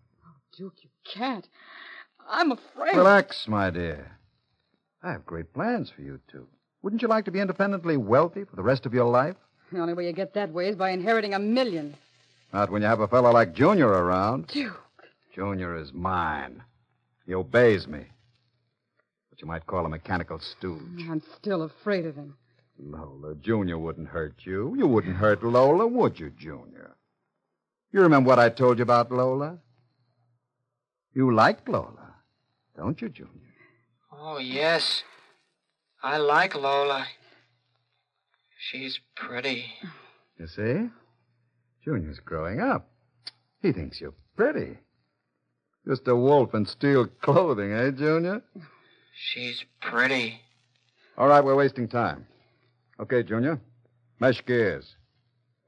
Duke, 0.57 0.75
you 0.81 0.89
can't. 1.03 1.48
I'm 2.29 2.51
afraid. 2.51 2.96
Relax, 2.96 3.48
my 3.48 3.69
dear. 3.69 4.17
I 5.03 5.12
have 5.12 5.25
great 5.25 5.53
plans 5.53 5.89
for 5.89 6.01
you 6.01 6.19
two. 6.31 6.48
Wouldn't 6.81 7.01
you 7.01 7.07
like 7.07 7.25
to 7.25 7.31
be 7.31 7.39
independently 7.39 7.98
wealthy 7.98 8.43
for 8.46 8.55
the 8.55 8.63
rest 8.63 8.86
of 8.86 8.93
your 8.93 9.05
life? 9.05 9.36
The 9.72 9.79
only 9.79 9.93
way 9.93 10.07
you 10.07 10.13
get 10.13 10.34
that 10.36 10.51
way 10.51 10.69
is 10.69 10.75
by 10.75 10.91
inheriting 10.91 11.34
a 11.34 11.39
million. 11.39 11.96
Not 12.53 12.72
when 12.72 12.81
you 12.81 12.88
have 12.88 13.01
a 13.01 13.07
fellow 13.07 13.31
like 13.31 13.53
Junior 13.53 13.88
around. 13.88 14.48
Duke. 14.48 14.81
Junior 15.36 15.75
is 15.75 15.91
mine. 15.93 16.63
He 17.25 17.34
obeys 17.34 17.88
me. 17.88 18.05
What 19.38 19.41
you 19.44 19.48
might 19.50 19.67
call 19.67 19.86
a 19.86 19.89
mechanical 19.89 20.39
stooge. 20.39 21.08
I'm 21.08 21.22
still 21.36 21.62
afraid 21.62 22.08
of 22.08 22.15
him. 22.15 22.36
Lola, 22.79 23.36
Junior 23.36 23.77
wouldn't 23.77 24.08
hurt 24.08 24.34
you. 24.39 24.74
You 24.75 24.88
wouldn't 24.88 25.15
hurt 25.15 25.44
Lola, 25.44 25.86
would 25.86 26.20
you, 26.20 26.32
Junior? 26.32 26.96
You 27.91 28.01
remember 28.01 28.29
what 28.29 28.39
I 28.39 28.50
told 28.50 28.79
you 28.79 28.82
about 28.82 29.12
Lola? 29.12 29.60
You 31.13 31.36
like 31.36 31.70
Lola, 31.70 32.15
don't 32.75 33.00
you, 33.00 33.10
Junior? 33.10 33.53
Oh, 34.12 34.39
yes. 34.39 35.03
I 36.01 36.17
like 36.17 36.56
Lola. 36.56 37.06
She's 38.58 39.00
pretty. 39.15 39.65
You 40.39 40.48
see? 40.48 40.89
Junior's 41.86 42.20
growing 42.25 42.60
up. 42.60 42.89
He 43.62 43.72
thinks 43.72 44.01
you're 44.01 44.15
pretty. 44.36 44.79
Just 45.88 46.08
a 46.08 46.15
wolf 46.15 46.56
in 46.56 46.65
steel 46.65 47.06
clothing, 47.22 47.72
eh, 47.72 47.91
Junior? 47.91 48.41
She's 49.17 49.65
pretty. 49.81 50.39
All 51.17 51.27
right, 51.27 51.43
we're 51.43 51.55
wasting 51.55 51.88
time. 51.88 52.27
Okay, 53.00 53.24
Junior. 53.24 53.59
Mesh 54.19 54.45
gears. 54.45 54.95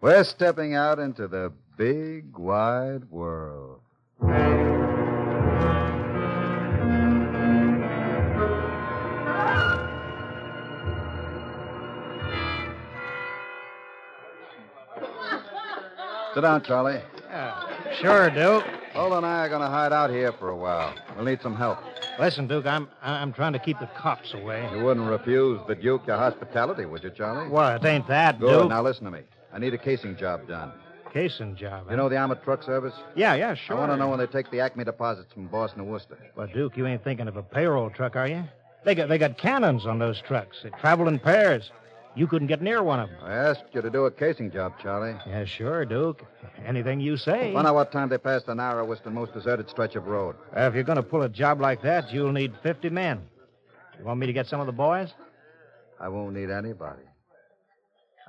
We're 0.01 0.23
stepping 0.23 0.75
out 0.75 0.99
into 0.99 1.27
the 1.27 1.51
big, 1.77 2.37
wide 2.37 3.09
world. 3.09 3.81
Sit 16.33 16.41
down, 16.41 16.63
Charlie. 16.63 17.01
Yeah, 17.29 17.63
Sure, 17.99 18.29
Duke. 18.29 18.63
Lola 18.95 19.17
and 19.17 19.25
I 19.25 19.45
are 19.45 19.49
going 19.49 19.61
to 19.61 19.67
hide 19.67 19.91
out 19.91 20.09
here 20.09 20.31
for 20.33 20.49
a 20.49 20.55
while. 20.55 20.93
We'll 21.15 21.25
need 21.25 21.41
some 21.41 21.55
help. 21.55 21.79
Listen, 22.19 22.47
Duke, 22.47 22.65
I'm 22.65 22.89
I'm 23.01 23.31
trying 23.31 23.53
to 23.53 23.59
keep 23.59 23.79
the 23.79 23.87
cops 23.97 24.33
away. 24.33 24.69
You 24.75 24.83
wouldn't 24.83 25.09
refuse 25.09 25.59
the 25.67 25.75
Duke 25.75 26.05
your 26.05 26.17
hospitality, 26.17 26.85
would 26.85 27.03
you, 27.03 27.11
Charlie? 27.11 27.49
What? 27.49 27.83
It 27.83 27.87
ain't 27.87 28.07
that, 28.07 28.39
Good. 28.39 28.51
Duke? 28.63 28.69
Now 28.69 28.81
listen 28.83 29.05
to 29.05 29.11
me. 29.11 29.21
I 29.53 29.59
need 29.59 29.73
a 29.73 29.77
casing 29.77 30.17
job 30.17 30.47
done. 30.47 30.73
Casing 31.13 31.55
job. 31.55 31.87
You 31.89 31.95
know 31.95 32.09
the 32.09 32.17
Armored 32.17 32.43
Truck 32.43 32.61
Service? 32.61 32.93
Yeah, 33.15 33.33
yeah, 33.35 33.55
sure. 33.55 33.77
I 33.77 33.79
want 33.79 33.91
to 33.93 33.97
know 33.97 34.09
when 34.09 34.19
they 34.19 34.27
take 34.27 34.51
the 34.51 34.59
Acme 34.59 34.83
deposits 34.83 35.33
from 35.33 35.47
Boston 35.47 35.79
to 35.79 35.85
Worcester. 35.85 36.17
Well, 36.35 36.47
Duke, 36.47 36.77
you 36.77 36.85
ain't 36.85 37.03
thinking 37.03 37.27
of 37.27 37.37
a 37.37 37.41
payroll 37.41 37.89
truck, 37.89 38.15
are 38.15 38.27
you? 38.27 38.43
They 38.83 38.95
got 38.95 39.09
they 39.09 39.17
got 39.17 39.37
cannons 39.37 39.85
on 39.85 39.99
those 39.99 40.21
trucks. 40.21 40.57
They 40.63 40.69
travel 40.71 41.07
in 41.07 41.19
pairs. 41.19 41.71
You 42.19 42.27
couldn't 42.27 42.49
get 42.49 42.61
near 42.61 42.83
one 42.83 42.99
of 42.99 43.07
them. 43.09 43.17
I 43.23 43.33
asked 43.33 43.63
you 43.71 43.81
to 43.81 43.89
do 43.89 44.03
a 44.03 44.11
casing 44.11 44.51
job, 44.51 44.73
Charlie. 44.83 45.15
Yeah, 45.25 45.45
sure, 45.45 45.85
Duke. 45.85 46.25
Anything 46.65 46.99
you 46.99 47.15
say. 47.15 47.53
Find 47.53 47.65
out 47.65 47.75
what 47.75 47.93
time 47.93 48.09
they 48.09 48.17
pass 48.17 48.43
the 48.43 48.53
narrowest 48.53 49.05
and 49.05 49.15
most 49.15 49.33
deserted 49.33 49.69
stretch 49.69 49.95
of 49.95 50.05
road. 50.05 50.35
Uh, 50.53 50.63
if 50.63 50.73
you're 50.73 50.83
going 50.83 50.97
to 50.97 51.01
pull 51.01 51.21
a 51.21 51.29
job 51.29 51.61
like 51.61 51.81
that, 51.83 52.11
you'll 52.11 52.33
need 52.33 52.51
50 52.61 52.89
men. 52.89 53.21
You 53.97 54.03
want 54.03 54.19
me 54.19 54.27
to 54.27 54.33
get 54.33 54.47
some 54.47 54.59
of 54.59 54.65
the 54.65 54.73
boys? 54.73 55.13
I 55.97 56.09
won't 56.09 56.35
need 56.35 56.49
anybody. 56.51 57.03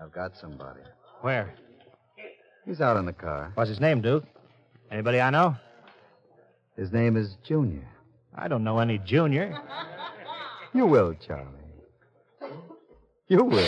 I've 0.00 0.12
got 0.12 0.36
somebody. 0.36 0.82
Where? 1.22 1.52
He's 2.64 2.80
out 2.80 2.96
in 2.96 3.06
the 3.06 3.12
car. 3.12 3.50
What's 3.54 3.70
his 3.70 3.80
name, 3.80 4.02
Duke? 4.02 4.22
Anybody 4.92 5.20
I 5.20 5.30
know? 5.30 5.56
His 6.76 6.92
name 6.92 7.16
is 7.16 7.36
Junior. 7.42 7.88
I 8.36 8.46
don't 8.46 8.62
know 8.62 8.78
any 8.78 8.98
junior. 8.98 9.60
You 10.74 10.86
will, 10.86 11.14
Charlie. 11.14 11.59
You 13.30 13.44
will. 13.44 13.62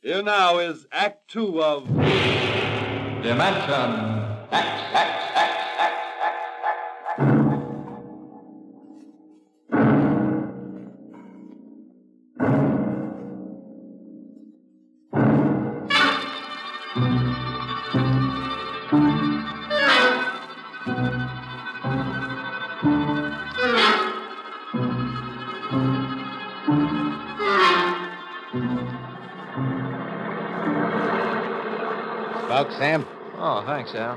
Here 0.00 0.22
now 0.22 0.58
is 0.60 0.86
Act 0.92 1.26
Two 1.26 1.60
of 1.60 1.88
Dimension 1.88 3.32
X, 4.52 4.82
X, 4.92 5.32
X. 5.34 5.51
Sam? 32.78 33.06
Oh, 33.36 33.64
thanks, 33.66 33.94
Al. 33.94 34.16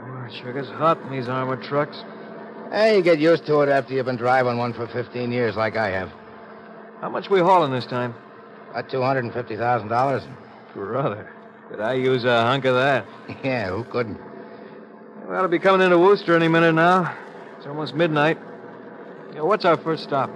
Boy, 0.00 0.26
it 0.26 0.32
sure 0.34 0.52
gets 0.52 0.68
hot 0.68 1.00
in 1.02 1.10
these 1.10 1.28
armored 1.28 1.62
trucks. 1.62 2.02
Hey, 2.70 2.96
you 2.96 3.02
get 3.02 3.18
used 3.18 3.46
to 3.46 3.60
it 3.60 3.68
after 3.68 3.94
you've 3.94 4.06
been 4.06 4.16
driving 4.16 4.58
one 4.58 4.72
for 4.72 4.86
15 4.86 5.30
years 5.30 5.56
like 5.56 5.76
I 5.76 5.90
have. 5.90 6.10
How 7.00 7.08
much 7.08 7.30
we 7.30 7.40
hauling 7.40 7.72
this 7.72 7.86
time? 7.86 8.14
About 8.70 8.88
$250,000. 8.88 10.26
Brother, 10.74 11.32
could 11.70 11.80
I 11.80 11.94
use 11.94 12.24
a 12.24 12.42
hunk 12.42 12.64
of 12.64 12.74
that? 12.74 13.06
Yeah, 13.44 13.70
who 13.70 13.84
couldn't? 13.84 14.18
We 15.28 15.34
ought 15.34 15.42
to 15.42 15.48
be 15.48 15.58
coming 15.58 15.84
into 15.84 15.98
Worcester 15.98 16.36
any 16.36 16.48
minute 16.48 16.72
now. 16.74 17.16
It's 17.56 17.66
almost 17.66 17.94
midnight. 17.94 18.38
Yeah, 19.34 19.42
what's 19.42 19.64
our 19.64 19.76
first 19.76 20.04
stop? 20.04 20.30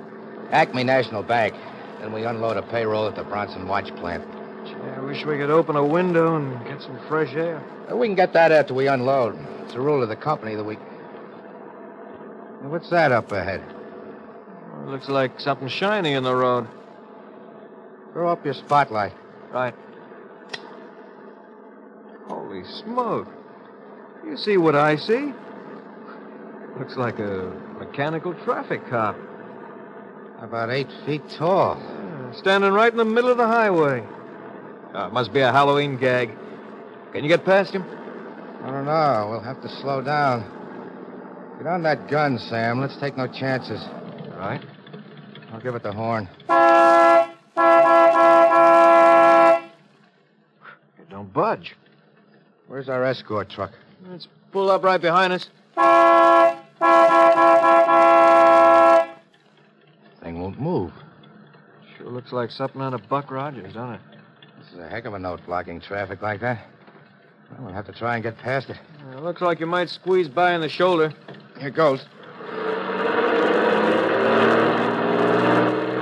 Acme 0.50 0.84
National 0.84 1.22
Bank. 1.22 1.54
Then 2.00 2.12
we 2.12 2.24
unload 2.24 2.56
a 2.56 2.62
payroll 2.62 3.06
at 3.06 3.14
the 3.14 3.24
Bronson 3.24 3.68
Watch 3.68 3.94
Plant. 3.96 4.24
Gee, 4.66 4.74
I 4.74 5.00
wish 5.00 5.24
we 5.24 5.36
could 5.36 5.50
open 5.50 5.76
a 5.76 5.84
window 5.84 6.36
and 6.36 6.64
get 6.66 6.80
some 6.80 6.98
fresh 7.08 7.34
air. 7.34 7.62
Uh, 7.90 7.96
We 7.96 8.08
can 8.08 8.16
get 8.16 8.32
that 8.32 8.52
after 8.52 8.72
we 8.74 8.88
unload. 8.88 9.38
It's 9.64 9.74
a 9.74 9.80
rule 9.80 10.02
of 10.02 10.08
the 10.08 10.16
company 10.16 10.54
that 10.54 10.64
we. 10.64 10.76
What's 12.62 12.90
that 12.90 13.12
up 13.12 13.32
ahead? 13.32 13.62
It 14.82 14.88
looks 14.88 15.08
like 15.08 15.38
something 15.40 15.68
shiny 15.68 16.12
in 16.12 16.24
the 16.24 16.34
road. 16.34 16.66
Throw 18.12 18.30
up 18.30 18.44
your 18.44 18.54
spotlight. 18.54 19.12
Right. 19.52 19.74
Holy 22.28 22.64
smoke. 22.64 23.28
You 24.24 24.36
see 24.36 24.56
what 24.56 24.74
I 24.74 24.96
see? 24.96 25.32
Looks 26.78 26.96
like 26.96 27.18
a 27.18 27.52
mechanical 27.78 28.34
traffic 28.44 28.86
cop. 28.88 29.16
About 30.40 30.70
eight 30.70 30.88
feet 31.04 31.28
tall. 31.30 31.76
Yeah, 31.78 32.32
standing 32.32 32.72
right 32.72 32.90
in 32.90 32.96
the 32.96 33.04
middle 33.04 33.30
of 33.30 33.36
the 33.36 33.46
highway. 33.46 34.02
Oh, 34.94 35.06
it 35.06 35.12
must 35.12 35.32
be 35.32 35.40
a 35.40 35.52
Halloween 35.52 35.96
gag. 35.96 36.30
Can 37.12 37.22
you 37.22 37.28
get 37.28 37.44
past 37.44 37.72
him? 37.72 37.84
I 38.62 38.70
don't 38.70 38.86
know. 38.86 39.28
We'll 39.30 39.40
have 39.40 39.60
to 39.62 39.68
slow 39.68 40.00
down. 40.00 40.44
Get 41.58 41.66
on 41.66 41.82
that 41.82 42.08
gun, 42.08 42.38
Sam. 42.38 42.80
Let's 42.80 42.96
take 42.96 43.16
no 43.16 43.26
chances. 43.26 43.82
All 43.82 44.38
right. 44.38 44.64
I'll 45.52 45.60
give 45.60 45.74
it 45.74 45.82
the 45.82 45.92
horn. 45.92 46.28
It 50.98 51.10
don't 51.10 51.32
budge. 51.32 51.76
Where's 52.66 52.88
our 52.88 53.04
escort 53.04 53.50
truck? 53.50 53.72
It's 54.14 54.28
pulled 54.52 54.70
up 54.70 54.82
right 54.84 55.00
behind 55.00 55.32
us. 55.32 55.48
Looks 62.20 62.32
like 62.32 62.50
something 62.50 62.82
out 62.82 62.92
of 62.92 63.08
Buck 63.08 63.30
Rogers, 63.30 63.72
don't 63.72 63.94
it? 63.94 64.00
This 64.58 64.74
is 64.74 64.78
a 64.78 64.86
heck 64.86 65.06
of 65.06 65.14
a 65.14 65.18
note 65.18 65.40
blocking 65.46 65.80
traffic 65.80 66.20
like 66.20 66.40
that. 66.40 66.66
Well, 67.50 67.64
we'll 67.64 67.72
have 67.72 67.86
to 67.86 67.92
try 67.92 68.16
and 68.16 68.22
get 68.22 68.36
past 68.36 68.68
it. 68.68 68.76
Uh, 69.10 69.20
looks 69.20 69.40
like 69.40 69.58
you 69.58 69.64
might 69.64 69.88
squeeze 69.88 70.28
by 70.28 70.52
in 70.52 70.60
the 70.60 70.68
shoulder. 70.68 71.14
Here 71.58 71.70
goes. 71.70 72.04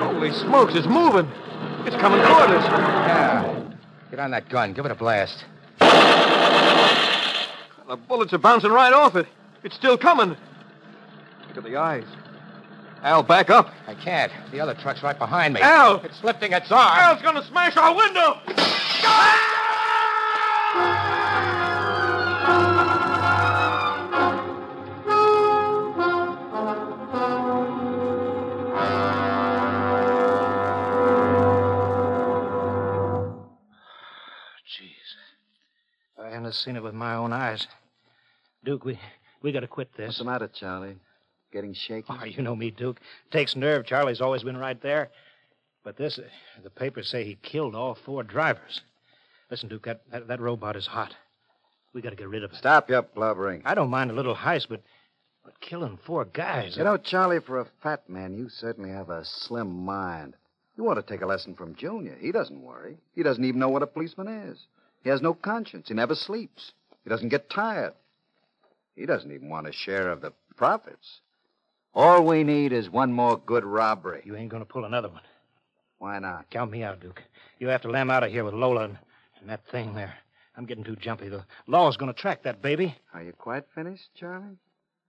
Holy 0.03 0.33
smokes, 0.33 0.75
it's 0.75 0.89
moving. 0.89 1.31
It's 1.87 1.95
coming 1.95 2.19
toward 2.19 2.51
us. 2.51 2.65
Yeah. 2.67 3.71
Get 4.11 4.19
on 4.19 4.33
that 4.33 4.49
gun. 4.49 4.73
Give 4.73 4.87
it 4.87 4.91
a 4.91 4.97
blast. 4.97 5.45
The 5.79 5.87
bullets 8.09 8.33
are 8.33 8.39
bouncing 8.39 8.73
right 8.73 8.93
off 8.93 9.15
it. 9.15 9.29
It's 9.63 9.77
still 9.77 9.97
coming. 9.97 10.31
Look 10.31 11.59
at 11.59 11.63
the 11.63 11.77
eyes. 11.77 12.07
Al, 13.03 13.23
back 13.23 13.49
up. 13.49 13.73
I 13.87 13.95
can't. 13.95 14.33
The 14.51 14.61
other 14.61 14.75
truck's 14.75 15.03
right 15.03 15.19
behind 15.19 15.55
me. 15.55 15.61
Al! 15.61 16.01
It's 16.05 16.23
lifting 16.25 16.53
its 16.53 16.71
arm. 16.73 16.99
Al's 16.99 17.23
gonna 17.23 17.45
smash 17.45 17.77
our 17.77 17.95
window! 17.95 18.41
Jeez. 34.67 35.15
I 36.21 36.31
haven't 36.31 36.55
seen 36.55 36.75
it 36.75 36.83
with 36.83 36.95
my 36.95 37.15
own 37.15 37.33
eyes. 37.33 37.69
Duke, 38.65 38.85
we 38.85 38.99
we 39.41 39.53
got 39.53 39.61
to 39.61 39.69
quit 39.69 39.89
this. 39.97 40.07
What's 40.09 40.19
the 40.19 40.25
matter, 40.25 40.49
Charlie? 40.49 40.97
Getting 41.53 41.75
shaky? 41.75 42.07
Oh, 42.09 42.25
you 42.25 42.43
know 42.43 42.55
me, 42.55 42.71
Duke. 42.71 43.01
Takes 43.31 43.57
nerve. 43.57 43.87
Charlie's 43.87 44.21
always 44.21 44.43
been 44.43 44.57
right 44.57 44.81
there. 44.81 45.11
But 45.83 45.97
this, 45.97 46.19
uh, 46.19 46.23
the 46.63 46.71
papers 46.71 47.09
say 47.09 47.25
he 47.25 47.37
killed 47.37 47.75
all 47.75 47.97
four 48.05 48.23
drivers. 48.23 48.83
Listen, 49.51 49.69
Duke, 49.69 49.87
that, 49.87 50.03
that, 50.11 50.29
that 50.29 50.41
robot 50.41 50.77
is 50.77 50.87
hot. 50.87 51.15
We 51.95 52.03
got 52.03 52.11
to 52.11 52.17
get 52.17 52.29
rid 52.29 52.45
of 52.45 52.53
it. 52.53 52.57
Stop 52.57 52.91
your 52.91 53.03
blubbering. 53.03 53.63
I 53.65 53.75
don't 53.75 53.89
mind 53.89 54.11
a 54.11 54.15
little 54.15 54.35
heist, 54.35 54.67
but 54.69 54.83
but 55.49 55.61
killing 55.61 55.99
four 56.05 56.27
guys. 56.27 56.77
You 56.77 56.85
know, 56.85 56.99
Charlie, 56.99 57.41
for 57.41 57.61
a 57.61 57.67
fat 57.83 58.07
man, 58.07 58.35
you 58.35 58.51
certainly 58.51 58.91
have 58.91 59.09
a 59.09 59.25
slim 59.25 59.83
mind. 59.83 60.35
You 60.77 60.87
ought 60.87 60.97
to 60.97 61.03
take 61.03 61.23
a 61.23 61.27
lesson 61.27 61.55
from 61.55 61.75
Junior. 61.75 62.19
He 62.21 62.33
doesn't 62.33 62.63
worry. 62.63 62.99
He 63.15 63.23
doesn't 63.23 63.43
even 63.43 63.59
know 63.59 63.71
what 63.71 63.83
a 63.83 63.87
policeman 63.87 64.29
is. 64.29 64.59
He 65.03 65.09
has 65.09 65.23
no 65.23 65.33
conscience. 65.33 65.89
He 65.89 65.95
never 65.95 66.15
sleeps. 66.15 66.73
He 67.03 67.09
doesn't 67.09 67.31
get 67.31 67.49
tired. 67.49 67.95
He 68.95 69.07
doesn't 69.07 69.33
even 69.33 69.49
want 69.49 69.69
a 69.69 69.73
share 69.73 70.11
of 70.11 70.21
the 70.21 70.35
profits. 70.55 71.21
All 71.95 72.25
we 72.25 72.45
need 72.45 72.73
is 72.73 72.89
one 72.91 73.13
more 73.13 73.39
good 73.39 73.65
robbery. 73.65 74.23
You 74.25 74.37
ain't 74.37 74.51
going 74.51 74.63
to 74.63 74.69
pull 74.69 74.85
another 74.85 75.09
one. 75.09 75.23
Why 75.99 76.19
not? 76.19 76.51
Count 76.51 76.71
me 76.71 76.83
out, 76.83 77.01
Duke. 77.01 77.23
You 77.59 77.69
have 77.69 77.83
to 77.83 77.91
lam 77.91 78.11
out 78.11 78.23
of 78.23 78.31
here 78.31 78.45
with 78.45 78.55
Lola 78.55 78.85
and, 78.85 78.99
and 79.41 79.51
that 79.51 79.67
thing 79.71 79.95
there. 79.95 80.15
I'm 80.57 80.65
getting 80.67 80.85
too 80.85 80.97
jumpy. 80.97 81.29
The 81.29 81.45
law's 81.67 81.97
going 81.97 82.13
to 82.13 82.21
track 82.21 82.43
that 82.45 82.63
baby. 82.63 82.97
Are 83.15 83.23
you 83.23 83.33
quite 83.33 83.65
finished, 83.75 84.09
Charlie? 84.15 84.59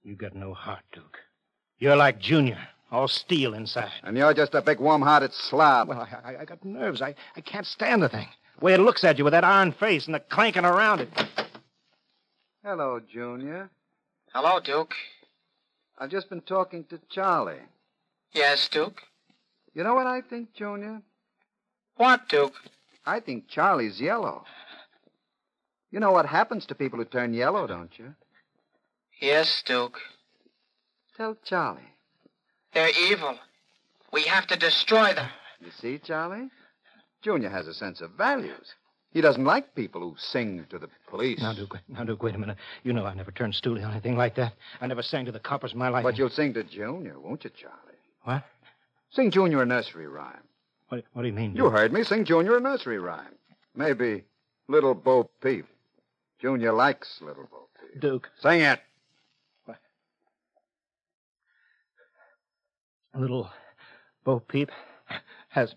You 0.04 0.16
got 0.16 0.36
no 0.36 0.54
heart, 0.54 0.84
Duke. 0.94 1.20
You're 1.78 1.96
like 1.96 2.20
Junior, 2.20 2.58
all 2.92 3.08
steel 3.08 3.54
inside. 3.54 3.92
And 4.04 4.18
you're 4.18 4.34
just 4.34 4.56
a 4.56 4.62
big 4.62 4.80
warm-hearted 4.80 5.34
slob. 5.34 5.90
Well, 5.90 6.02
I, 6.02 6.32
I, 6.34 6.42
I 6.42 6.46
got 6.46 6.64
nerves. 6.66 7.02
I, 7.02 7.16
I 7.36 7.42
can't 7.42 7.66
stand 7.66 8.02
the 8.02 8.10
thing. 8.10 8.28
The 8.60 8.66
way 8.66 8.74
it 8.74 8.80
looks 8.80 9.04
at 9.04 9.18
you 9.18 9.24
with 9.24 9.34
that 9.34 9.44
iron 9.44 9.72
face 9.74 10.06
and 10.06 10.16
the 10.16 10.20
clanking 10.20 10.66
around 10.66 11.02
it. 11.02 11.10
Hello, 12.64 13.00
Junior. 13.00 13.70
Hello, 14.34 14.60
Duke. 14.60 14.94
I've 16.00 16.10
just 16.10 16.30
been 16.30 16.42
talking 16.42 16.86
to 16.86 17.00
Charlie. 17.10 17.62
Yes, 18.34 18.70
Duke. 18.70 19.02
You 19.74 19.84
know 19.84 19.96
what 19.96 20.08
I 20.08 20.22
think, 20.22 20.54
Junior? 20.54 21.02
What, 21.98 22.30
Duke? 22.30 22.54
I 23.06 23.20
think 23.20 23.50
Charlie's 23.50 24.00
yellow. 24.00 24.46
You 25.92 26.00
know 26.00 26.12
what 26.12 26.26
happens 26.26 26.66
to 26.68 26.76
people 26.76 27.00
who 27.00 27.06
turn 27.06 27.34
yellow, 27.34 27.68
don't 27.68 27.92
you? 28.00 28.16
Yes, 29.20 29.62
Duke. 29.66 30.00
Tell 31.18 31.36
Charlie. 31.44 31.82
They're 32.74 32.92
evil. 33.12 33.38
We 34.14 34.22
have 34.24 34.48
to 34.48 34.56
destroy 34.56 35.14
them. 35.14 35.30
You 35.60 35.72
see, 35.72 35.98
Charlie? 35.98 36.50
Junior 37.22 37.50
has 37.50 37.68
a 37.68 37.74
sense 37.74 38.00
of 38.00 38.12
values. 38.12 38.74
He 39.12 39.22
doesn't 39.22 39.44
like 39.44 39.74
people 39.74 40.02
who 40.02 40.16
sing 40.18 40.66
to 40.70 40.78
the 40.78 40.88
police. 41.08 41.40
Now, 41.40 41.54
Duke, 41.54 41.78
now, 41.88 42.04
Duke, 42.04 42.22
wait 42.22 42.36
a 42.36 42.38
minute. 42.38 42.58
You 42.84 42.94
know 42.94 43.06
I 43.06 43.16
never 43.16 43.32
turned 43.32 43.54
stoolie 43.54 43.84
or 43.84 43.90
anything 43.90 44.16
like 44.16 44.36
that. 44.36 44.54
I 44.82 44.88
never 44.88 45.02
sang 45.02 45.26
to 45.26 45.32
the 45.32 45.40
coppers 45.40 45.74
in 45.74 45.80
my 45.80 45.90
life. 45.90 46.04
But 46.04 46.18
you'll 46.18 46.30
sing 46.30 46.54
to 46.54 46.64
Junior, 46.64 47.20
won't 47.20 47.44
you, 47.44 47.50
Charlie? 47.50 47.76
What? 48.24 48.44
Sing 49.10 49.32
Junior 49.32 49.64
a 49.64 49.66
nursery 49.66 50.08
rhyme. 50.08 50.44
What, 50.90 51.04
what 51.14 51.24
do 51.24 51.28
you 51.28 51.34
mean? 51.34 51.56
You 51.56 51.70
heard 51.70 51.92
me. 51.92 52.04
Sing 52.04 52.24
Junior 52.24 52.58
a 52.58 52.62
nursery 52.62 53.00
rhyme. 53.00 53.36
Maybe 53.76 54.26
Little 54.68 54.94
Bo 54.94 55.30
Peep. 55.42 55.66
Junior 56.40 56.74
likes 56.74 57.20
Little 57.22 57.48
Bo 57.50 57.68
Peep. 57.80 58.00
Duke, 58.02 58.30
Sing 58.42 58.62
it. 58.62 58.80
What? 59.66 59.78
Little 63.16 63.50
Bo 64.24 64.40
Peep 64.40 64.70
has. 65.50 65.74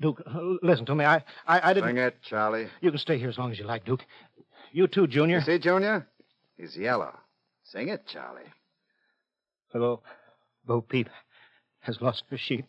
Duke, 0.00 0.22
uh, 0.26 0.54
listen 0.62 0.84
to 0.86 0.94
me. 0.94 1.04
I, 1.04 1.16
I, 1.46 1.70
I 1.70 1.72
didn't. 1.74 1.88
Sing 1.90 1.96
it, 1.98 2.16
Charlie. 2.22 2.68
You 2.80 2.90
can 2.90 2.98
stay 2.98 3.18
here 3.18 3.28
as 3.28 3.38
long 3.38 3.50
as 3.50 3.58
you 3.58 3.64
like, 3.64 3.84
Duke. 3.84 4.04
You 4.72 4.86
too, 4.86 5.06
Junior. 5.06 5.38
You 5.38 5.44
see, 5.44 5.58
Junior? 5.58 6.06
He's 6.58 6.76
yellow. 6.76 7.14
Sing 7.64 7.88
it, 7.88 8.06
Charlie. 8.06 8.42
Little 9.72 10.02
Bo 10.66 10.80
Peep 10.82 11.08
has 11.80 12.00
lost 12.00 12.24
her 12.30 12.36
sheep. 12.38 12.66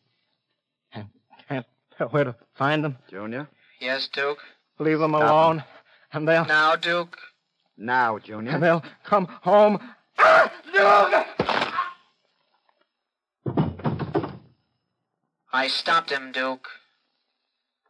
And 0.93 1.07
can't 1.49 1.65
tell 1.97 2.07
where 2.09 2.23
to 2.25 2.35
find 2.55 2.83
them? 2.83 2.97
Junior? 3.09 3.47
Yes, 3.79 4.07
Duke? 4.11 4.39
Leave 4.79 4.99
them 4.99 5.11
Stop 5.11 5.21
'em. 5.23 5.27
alone. 5.29 5.63
And 6.13 6.27
they'll. 6.27 6.45
Now, 6.45 6.75
Duke? 6.75 7.17
Now, 7.77 8.19
Junior. 8.19 8.51
And 8.53 8.63
they'll 8.63 8.83
come 9.03 9.25
home. 9.41 9.79
Duke! 10.17 11.25
I 15.53 15.67
stopped 15.67 16.11
him, 16.11 16.31
Duke. 16.31 16.67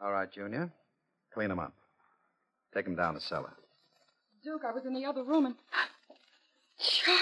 All 0.01 0.11
right, 0.11 0.31
Junior. 0.31 0.71
Clean 1.33 1.49
him 1.49 1.59
up. 1.59 1.73
Take 2.73 2.85
him 2.85 2.95
down 2.95 3.15
the 3.15 3.21
cellar. 3.21 3.53
Duke, 4.43 4.61
I 4.67 4.71
was 4.71 4.85
in 4.85 4.93
the 4.93 5.05
other 5.05 5.23
room 5.23 5.45
and. 5.45 5.55
Charlie. 6.79 7.21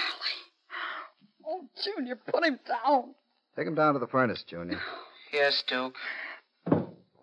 Oh, 1.47 1.65
Junior, 1.83 2.15
put 2.15 2.43
him 2.43 2.59
down. 2.67 3.15
Take 3.55 3.67
him 3.67 3.75
down 3.75 3.93
to 3.93 3.99
the 3.99 4.07
furnace, 4.07 4.43
Junior. 4.47 4.79
Yes, 5.31 5.63
Duke. 5.67 5.95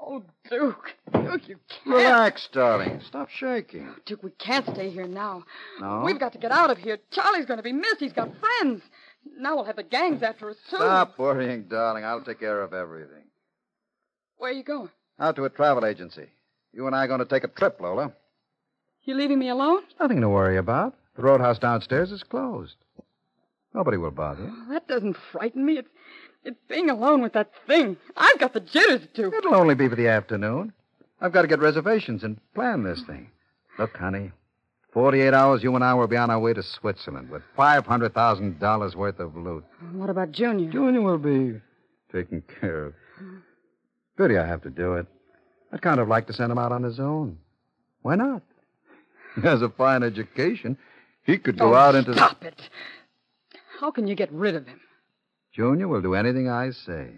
Oh, 0.00 0.22
Duke. 0.50 0.94
Duke, 1.12 1.48
you 1.48 1.58
can't. 1.68 1.96
Relax, 1.96 2.48
darling. 2.52 3.00
Stop 3.06 3.28
shaking. 3.30 3.88
Oh, 3.88 3.96
Duke, 4.06 4.22
we 4.22 4.30
can't 4.30 4.66
stay 4.66 4.90
here 4.90 5.06
now. 5.06 5.44
No? 5.80 6.02
We've 6.04 6.18
got 6.18 6.32
to 6.32 6.38
get 6.38 6.50
out 6.50 6.70
of 6.70 6.78
here. 6.78 6.98
Charlie's 7.10 7.46
going 7.46 7.58
to 7.58 7.62
be 7.62 7.72
missed. 7.72 8.00
He's 8.00 8.12
got 8.12 8.30
friends. 8.38 8.82
Now 9.38 9.56
we'll 9.56 9.64
have 9.64 9.76
the 9.76 9.82
gangs 9.82 10.22
after 10.22 10.50
us, 10.50 10.56
too. 10.70 10.76
Stop 10.76 11.18
worrying, 11.18 11.64
darling. 11.68 12.04
I'll 12.04 12.22
take 12.22 12.40
care 12.40 12.62
of 12.62 12.72
everything. 12.72 13.24
Where 14.38 14.50
are 14.50 14.54
you 14.54 14.64
going? 14.64 14.90
Out 15.20 15.36
to 15.36 15.44
a 15.44 15.50
travel 15.50 15.84
agency. 15.84 16.26
You 16.72 16.86
and 16.86 16.96
I 16.96 17.04
are 17.04 17.08
going 17.08 17.20
to 17.20 17.26
take 17.26 17.44
a 17.44 17.48
trip, 17.48 17.78
Lola. 17.80 18.12
You 19.04 19.14
leaving 19.14 19.38
me 19.38 19.48
alone? 19.48 19.82
Nothing 20.00 20.20
to 20.20 20.28
worry 20.28 20.56
about. 20.56 20.94
The 21.16 21.22
roadhouse 21.22 21.58
downstairs 21.58 22.10
is 22.10 22.22
closed. 22.22 22.76
Nobody 23.74 23.96
will 23.96 24.10
bother 24.10 24.44
you. 24.44 24.52
Oh, 24.54 24.72
that 24.72 24.88
doesn't 24.88 25.16
frighten 25.32 25.64
me. 25.64 25.78
It's, 25.78 25.88
it's 26.44 26.58
being 26.68 26.90
alone 26.90 27.22
with 27.22 27.32
that 27.34 27.50
thing. 27.66 27.96
I've 28.16 28.38
got 28.38 28.52
the 28.52 28.60
jitters, 28.60 29.06
too. 29.14 29.32
It'll 29.36 29.54
only 29.54 29.74
be 29.74 29.88
for 29.88 29.96
the 29.96 30.08
afternoon. 30.08 30.72
I've 31.20 31.32
got 31.32 31.42
to 31.42 31.48
get 31.48 31.60
reservations 31.60 32.24
and 32.24 32.38
plan 32.54 32.82
this 32.82 33.02
thing. 33.06 33.30
Look, 33.78 33.96
honey, 33.96 34.32
48 34.92 35.32
hours, 35.32 35.62
you 35.62 35.74
and 35.74 35.84
I 35.84 35.94
will 35.94 36.06
be 36.06 36.16
on 36.16 36.30
our 36.30 36.38
way 36.38 36.52
to 36.52 36.62
Switzerland 36.62 37.30
with 37.30 37.42
$500,000 37.56 38.94
worth 38.94 39.18
of 39.20 39.36
loot. 39.36 39.64
What 39.92 40.10
about 40.10 40.32
Junior? 40.32 40.70
Junior 40.70 41.00
will 41.00 41.18
be 41.18 41.60
taken 42.12 42.42
care 42.60 42.86
of. 42.86 42.94
Pity 44.16 44.38
I 44.38 44.46
have 44.46 44.62
to 44.62 44.70
do 44.70 44.94
it. 44.94 45.06
I'd 45.72 45.82
kind 45.82 46.00
of 46.00 46.08
like 46.08 46.26
to 46.26 46.32
send 46.32 46.52
him 46.52 46.58
out 46.58 46.72
on 46.72 46.82
his 46.82 47.00
own. 47.00 47.38
Why 48.02 48.16
not? 48.16 48.42
He 49.34 49.40
has 49.40 49.62
a 49.62 49.70
fine 49.70 50.02
education. 50.02 50.76
He 51.24 51.38
could 51.38 51.58
go 51.58 51.72
oh, 51.72 51.74
out 51.74 51.94
into. 51.94 52.10
The 52.10 52.18
Stop 52.18 52.44
it. 52.44 52.60
How 53.80 53.90
can 53.90 54.06
you 54.06 54.14
get 54.14 54.30
rid 54.30 54.54
of 54.54 54.66
him? 54.66 54.78
Junior 55.54 55.88
will 55.88 56.02
do 56.02 56.14
anything 56.14 56.50
I 56.50 56.70
say. 56.72 57.12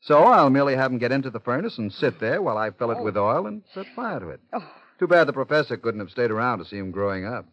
So 0.00 0.24
I'll 0.24 0.48
merely 0.48 0.74
have 0.74 0.90
him 0.90 0.98
get 0.98 1.12
into 1.12 1.28
the 1.28 1.38
furnace 1.38 1.76
and 1.76 1.92
sit 1.92 2.18
there 2.18 2.40
while 2.40 2.56
I 2.56 2.70
fill 2.70 2.92
it 2.92 2.98
oh. 2.98 3.02
with 3.02 3.16
oil 3.18 3.46
and 3.46 3.62
set 3.74 3.86
fire 3.94 4.20
to 4.20 4.30
it. 4.30 4.40
Oh. 4.54 4.66
Too 4.98 5.06
bad 5.06 5.26
the 5.26 5.32
professor 5.32 5.76
couldn't 5.76 6.00
have 6.00 6.10
stayed 6.10 6.30
around 6.30 6.60
to 6.60 6.64
see 6.64 6.78
him 6.78 6.90
growing 6.92 7.26
up. 7.26 7.46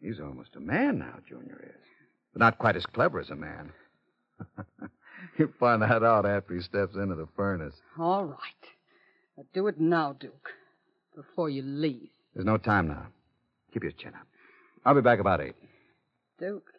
He's 0.00 0.20
almost 0.20 0.56
a 0.56 0.60
man 0.60 0.98
now, 0.98 1.16
Junior 1.28 1.60
is. 1.62 1.86
But 2.32 2.40
not 2.40 2.58
quite 2.58 2.76
as 2.76 2.86
clever 2.86 3.20
as 3.20 3.30
a 3.30 3.36
man. 3.36 3.72
He'll 5.38 5.48
find 5.58 5.82
that 5.82 6.02
out 6.02 6.26
after 6.26 6.54
he 6.54 6.60
steps 6.60 6.94
into 6.96 7.14
the 7.14 7.28
furnace. 7.36 7.74
All 7.98 8.24
right. 8.24 8.38
But 9.36 9.52
do 9.52 9.66
it 9.68 9.80
now, 9.80 10.12
Duke, 10.18 10.50
before 11.14 11.48
you 11.48 11.62
leave. 11.62 12.10
There's 12.34 12.46
no 12.46 12.58
time 12.58 12.88
now. 12.88 13.06
Keep 13.72 13.84
your 13.84 13.92
chin 13.92 14.12
up. 14.14 14.26
I'll 14.84 14.94
be 14.94 15.00
back 15.00 15.18
about 15.18 15.40
eight. 15.40 15.56
Duke, 16.38 16.70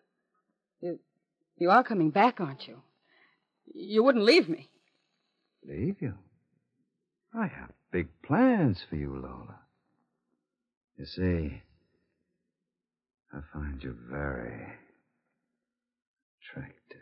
you, 0.82 1.00
you 1.58 1.70
are 1.70 1.84
coming 1.84 2.10
back, 2.10 2.40
aren't 2.40 2.68
you? 2.68 2.82
You 3.74 4.04
wouldn't 4.04 4.26
leave 4.26 4.50
me. 4.50 4.70
Leave 5.68 5.98
you? 6.02 6.14
I 7.34 7.48
have 7.48 7.72
big 7.92 8.08
plans 8.24 8.84
for 8.90 8.96
you, 8.96 9.14
Lola. 9.14 9.60
You 10.98 11.06
see, 11.06 11.62
I 13.34 13.40
find 13.54 13.82
you 13.82 13.96
very 14.10 14.68
attractive. 16.42 16.98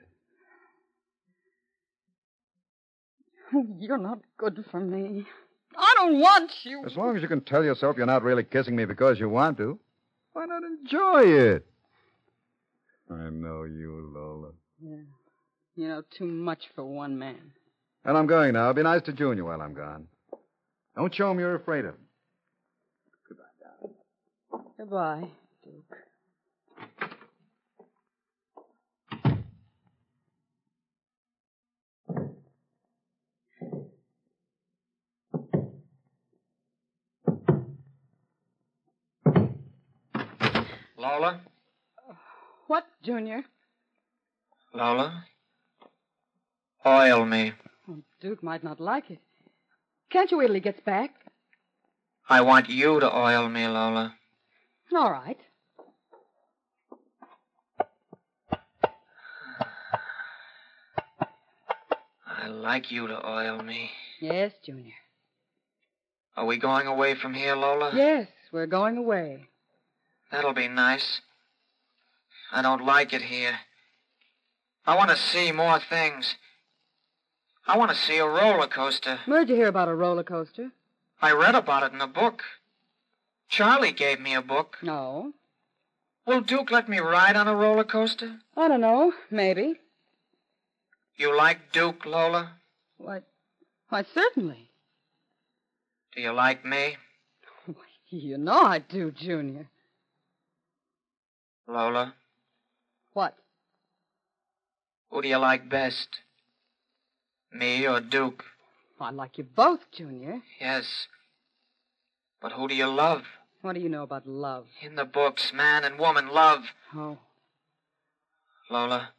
Oh, 3.39 3.39
you're 3.80 3.98
not 3.98 4.20
good 4.38 4.64
for 4.72 4.80
me. 4.80 5.26
I 5.78 5.94
don't 5.98 6.20
want 6.20 6.52
you. 6.64 6.84
As 6.86 6.96
long 6.96 7.16
as 7.16 7.22
you 7.22 7.28
can 7.28 7.42
tell 7.42 7.64
yourself 7.64 7.98
you're 7.98 8.06
not 8.06 8.24
really 8.24 8.44
kissing 8.44 8.76
me 8.76 8.86
because 8.86 9.20
you 9.20 9.30
want 9.30 9.58
to, 9.58 9.80
why 10.34 10.46
not 10.46 10.64
enjoy 10.64 11.22
it? 11.24 11.66
I 13.10 13.30
know 13.30 13.64
you, 13.64 14.12
Lola. 14.14 14.52
Yeah. 14.82 14.98
You 15.76 15.88
know, 15.88 16.04
too 16.18 16.26
much 16.26 16.66
for 16.76 16.84
one 16.84 17.18
man. 17.18 17.54
And 18.06 18.18
I'm 18.18 18.28
going 18.28 18.54
now. 18.54 18.72
Be 18.74 18.84
nice 18.84 19.02
to 19.04 19.14
Junior 19.14 19.46
while 19.46 19.62
I'm 19.62 19.74
gone. 19.74 20.08
Don't 20.96 21.14
show 21.14 21.32
him 21.32 21.40
you're 21.40 21.56
afraid 21.56 21.86
of 21.86 21.96
him. 21.96 22.06
Goodbye, 23.28 23.44
darling. 23.62 24.66
Goodbye, 24.78 25.32
Duke. 25.64 25.98
Lola? 41.00 41.40
What, 42.68 42.84
Junior? 43.04 43.44
Lola? 44.74 45.24
Oil 46.86 47.26
me. 47.26 47.54
Oh, 47.90 48.00
Duke 48.20 48.44
might 48.44 48.66
not 48.66 48.82
like 48.82 49.10
it. 49.10 49.20
Can't 50.12 50.30
you 50.30 50.38
wait 50.40 50.48
till 50.48 50.56
he 50.56 50.60
gets 50.60 50.82
back? 50.82 51.12
I 52.28 52.42
want 52.42 52.70
you 52.70 53.00
to 53.00 53.18
oil 53.18 53.48
me, 53.48 53.66
Lola. 53.66 54.14
All 54.94 55.10
right. 55.10 55.38
I 62.28 62.48
like 62.48 62.92
you 62.92 63.08
to 63.08 63.26
oil 63.26 63.64
me. 63.64 63.90
Yes, 64.20 64.52
Junior. 64.66 64.94
Are 66.36 66.46
we 66.46 66.58
going 66.58 66.88
away 66.88 67.16
from 67.16 67.34
here, 67.34 67.56
Lola? 67.56 67.92
Yes, 67.96 68.28
we're 68.52 68.68
going 68.68 68.98
away. 68.98 69.46
That'll 70.32 70.54
be 70.54 70.68
nice. 70.68 71.22
I 72.52 72.62
don't 72.62 72.86
like 72.86 73.14
it 73.14 73.22
here. 73.24 73.60
I 74.86 74.96
want 74.96 75.10
to 75.12 75.16
see 75.18 75.52
more 75.52 75.80
things. 75.80 76.36
I 77.68 77.78
want 77.78 77.92
to 77.92 77.98
see 77.98 78.18
a 78.18 78.26
roller 78.28 78.68
coaster. 78.68 79.20
Where'd 79.26 79.50
you 79.50 79.56
hear 79.56 79.68
about 79.68 79.88
a 79.88 79.96
roller 79.96 80.24
coaster? 80.24 80.72
I 81.22 81.32
read 81.34 81.56
about 81.56 81.84
it 81.84 81.94
in 81.94 82.02
a 82.02 82.08
book. 82.08 82.44
Charlie 83.50 83.92
gave 83.92 84.20
me 84.20 84.34
a 84.34 84.42
book. 84.42 84.78
No. 84.82 85.34
Will 86.26 86.42
Duke 86.42 86.72
let 86.72 86.88
me 86.88 87.00
ride 87.00 87.36
on 87.36 87.48
a 87.48 87.56
roller 87.56 87.84
coaster? 87.84 88.38
I 88.56 88.68
don't 88.68 88.82
know. 88.82 89.14
Maybe. 89.32 89.76
You 91.18 91.36
like 91.36 91.72
Duke, 91.72 92.06
Lola? 92.06 92.54
Why, 92.98 93.22
why, 93.90 94.06
certainly. 94.14 94.70
Do 96.16 96.22
you 96.22 96.32
like 96.32 96.66
me? 96.66 96.98
You 98.12 98.40
know 98.40 98.62
I 98.64 98.80
do, 98.80 99.12
Junior. 99.12 99.68
Lola, 101.70 102.16
What? 103.14 103.36
who 105.12 105.22
do 105.22 105.28
you 105.28 105.38
like 105.38 105.70
best? 105.70 106.20
Me 107.54 107.88
or 107.88 108.00
Duke? 108.00 108.44
I 109.00 109.12
like 109.12 109.38
you 109.38 109.44
both, 109.44 109.80
Junior. 109.92 110.42
Yes. 110.60 111.08
But 112.42 112.54
who 112.54 112.68
do 112.68 112.74
you 112.76 112.88
love? 112.88 113.24
What 113.62 113.74
do 113.74 113.82
you 113.82 113.90
know 113.90 114.04
about 114.04 114.26
love? 114.28 114.66
In 114.82 114.96
the 114.96 115.06
books, 115.06 115.54
man 115.54 115.84
and 115.84 116.00
woman 116.00 116.30
love. 116.30 116.64
Oh, 116.96 117.18
Lola, 118.70 119.10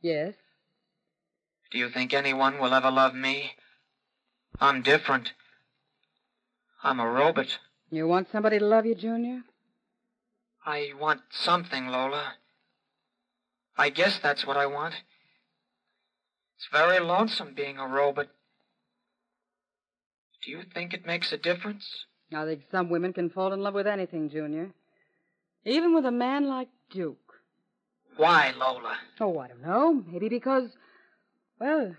yes. 0.00 0.34
do 1.70 1.78
you 1.78 1.88
think 1.88 2.12
anyone 2.14 2.58
will 2.58 2.74
ever 2.74 2.90
love 2.90 3.14
me? 3.14 3.52
I'm 4.60 4.82
different. 4.82 5.32
I'm 6.82 6.98
a 7.00 7.08
robot. 7.08 7.58
You 7.90 8.06
want 8.08 8.28
somebody 8.32 8.58
to 8.58 8.64
love 8.64 8.86
you, 8.86 8.94
Junior? 8.94 9.42
I 10.64 10.92
want 10.98 11.20
something, 11.30 11.88
Lola. 11.88 12.34
I 13.76 13.90
guess 13.90 14.18
that's 14.22 14.46
what 14.46 14.56
I 14.56 14.66
want. 14.66 14.94
It's 16.56 16.68
very 16.70 17.00
lonesome 17.00 17.54
being 17.54 17.78
a 17.78 17.86
robot. 17.88 18.28
Do 20.44 20.50
you 20.50 20.62
think 20.72 20.92
it 20.92 21.06
makes 21.06 21.32
a 21.32 21.36
difference? 21.36 22.06
I 22.34 22.44
think 22.44 22.62
some 22.70 22.88
women 22.90 23.12
can 23.12 23.30
fall 23.30 23.52
in 23.52 23.60
love 23.60 23.74
with 23.74 23.86
anything, 23.86 24.30
Junior. 24.30 24.70
Even 25.64 25.94
with 25.94 26.04
a 26.04 26.10
man 26.10 26.48
like 26.48 26.68
Duke. 26.90 27.18
Why, 28.16 28.52
Lola? 28.56 28.96
Oh, 29.20 29.38
I 29.38 29.48
don't 29.48 29.62
know. 29.62 30.04
Maybe 30.10 30.28
because, 30.28 30.70
well, 31.58 31.96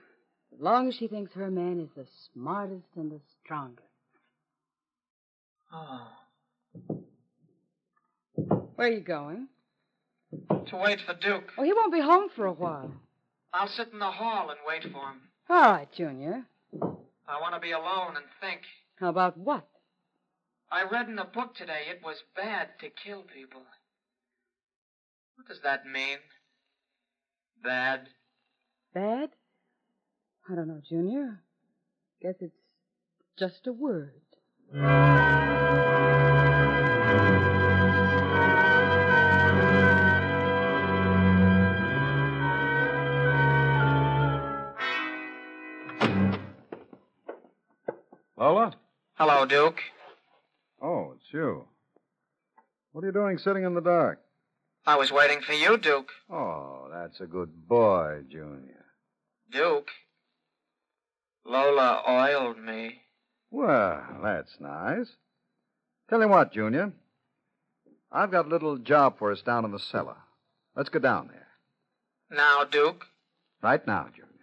as 0.54 0.62
long 0.62 0.88
as 0.88 0.96
she 0.96 1.08
thinks 1.08 1.34
her 1.34 1.50
man 1.50 1.80
is 1.80 1.90
the 1.96 2.08
smartest 2.34 2.88
and 2.96 3.12
the 3.12 3.20
strongest. 3.44 3.88
Oh. 5.72 6.08
Where 8.76 8.88
are 8.88 8.92
you 8.92 9.02
going? 9.02 9.48
To 10.50 10.78
wait 10.78 11.00
for 11.02 11.14
Duke. 11.14 11.52
Oh, 11.58 11.64
he 11.64 11.74
won't 11.74 11.94
be 11.94 12.00
home 12.02 12.30
for 12.36 12.46
a 12.46 12.54
while. 12.54 12.92
I'll 13.54 13.68
sit 13.68 13.90
in 13.94 14.00
the 14.00 14.06
hall 14.12 14.50
and 14.50 14.60
wait 14.68 14.82
for 14.84 15.10
him. 15.10 15.22
All 15.50 15.72
right, 15.74 15.92
Junior. 15.92 16.46
I 16.82 17.40
want 17.40 17.54
to 17.54 17.60
be 17.60 17.72
alone 17.72 18.16
and 18.16 18.26
think. 18.42 18.62
How 18.96 19.10
about 19.10 19.38
what? 19.38 19.68
I 20.72 20.84
read 20.92 21.08
in 21.08 21.20
a 21.20 21.26
book 21.26 21.56
today 21.56 21.84
it 21.90 22.02
was 22.04 22.24
bad 22.36 22.70
to 22.80 22.90
kill 22.90 23.22
people. 23.22 23.62
What 25.36 25.48
does 25.48 25.62
that 25.64 25.86
mean? 25.86 26.18
Bad? 27.64 28.10
Bad? 28.94 29.30
I 30.50 30.56
don't 30.56 30.68
know, 30.68 30.82
Junior. 30.88 31.42
Guess 32.22 32.36
it's 32.40 32.58
just 33.38 33.68
a 33.68 33.72
word. 33.72 34.22
Lola? 48.44 48.74
Hello, 49.14 49.46
Duke. 49.46 49.80
Oh, 50.82 51.14
it's 51.16 51.32
you. 51.32 51.64
What 52.92 53.06
are 53.06 53.08
you 53.08 53.14
doing 53.14 53.38
sitting 53.38 53.64
in 53.64 53.74
the 53.74 53.80
dark? 53.80 54.20
I 54.86 54.98
was 54.98 55.14
waiting 55.14 55.40
for 55.40 55.54
you, 55.54 55.78
Duke. 55.78 56.10
Oh, 56.30 56.90
that's 56.92 57.22
a 57.22 57.26
good 57.26 57.70
boy, 57.70 58.24
Junior. 58.30 58.84
Duke. 59.50 59.88
Lola 61.46 62.04
oiled 62.06 62.58
me. 62.60 63.04
Well, 63.50 64.04
that's 64.22 64.58
nice. 64.60 65.08
Tell 66.10 66.20
you 66.20 66.28
what, 66.28 66.52
Junior. 66.52 66.92
I've 68.12 68.32
got 68.32 68.48
a 68.48 68.50
little 68.50 68.78
job 68.78 69.20
for 69.20 69.32
us 69.32 69.42
down 69.42 69.64
in 69.64 69.72
the 69.72 69.80
cellar. 69.80 70.18
Let's 70.76 70.90
go 70.90 71.00
down 71.00 71.30
there. 71.30 71.48
Now, 72.30 72.66
Duke. 72.66 73.06
Right 73.62 73.88
now, 73.88 74.08
Junior. 74.14 74.34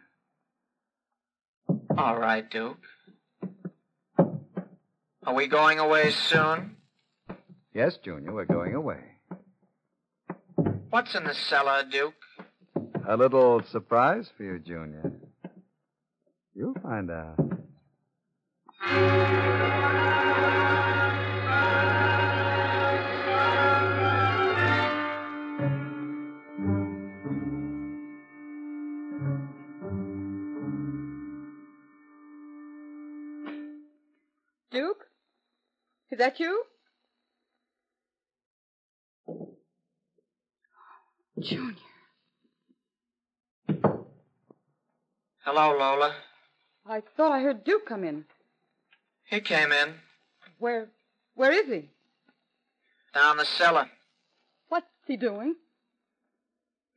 All 1.98 2.18
right, 2.18 2.50
Duke. 2.50 2.78
Are 5.26 5.35
we 5.35 5.48
going 5.48 5.78
away 5.78 6.11
soon? 6.12 6.76
Yes, 7.74 7.98
Junior, 8.02 8.33
we're 8.33 8.46
going 8.46 8.74
away. 8.74 9.00
What's 10.88 11.14
in 11.14 11.24
the 11.24 11.35
cellar, 11.35 11.85
Duke? 11.90 12.14
A 13.06 13.16
little 13.16 13.62
surprise 13.70 14.30
for 14.37 14.44
you, 14.44 14.59
Junior. 14.59 15.12
You'll 16.54 16.74
find 16.83 17.11
out. 17.11 17.37
That 36.20 36.38
you? 36.38 36.62
Junior. 41.40 41.74
Hello, 45.44 45.76
Lola. 45.78 46.14
I 46.87 47.02
thought 47.16 47.33
I 47.33 47.40
heard 47.40 47.64
Duke 47.64 47.87
come 47.87 48.04
in. 48.04 48.24
He 49.24 49.40
came 49.40 49.72
in. 49.72 49.94
Where 50.59 50.88
where 51.35 51.52
is 51.52 51.66
he? 51.66 51.88
Down 53.14 53.38
the 53.38 53.46
cellar. 53.46 53.88
What's 54.68 54.87
he 55.06 55.16
doing? 55.16 55.54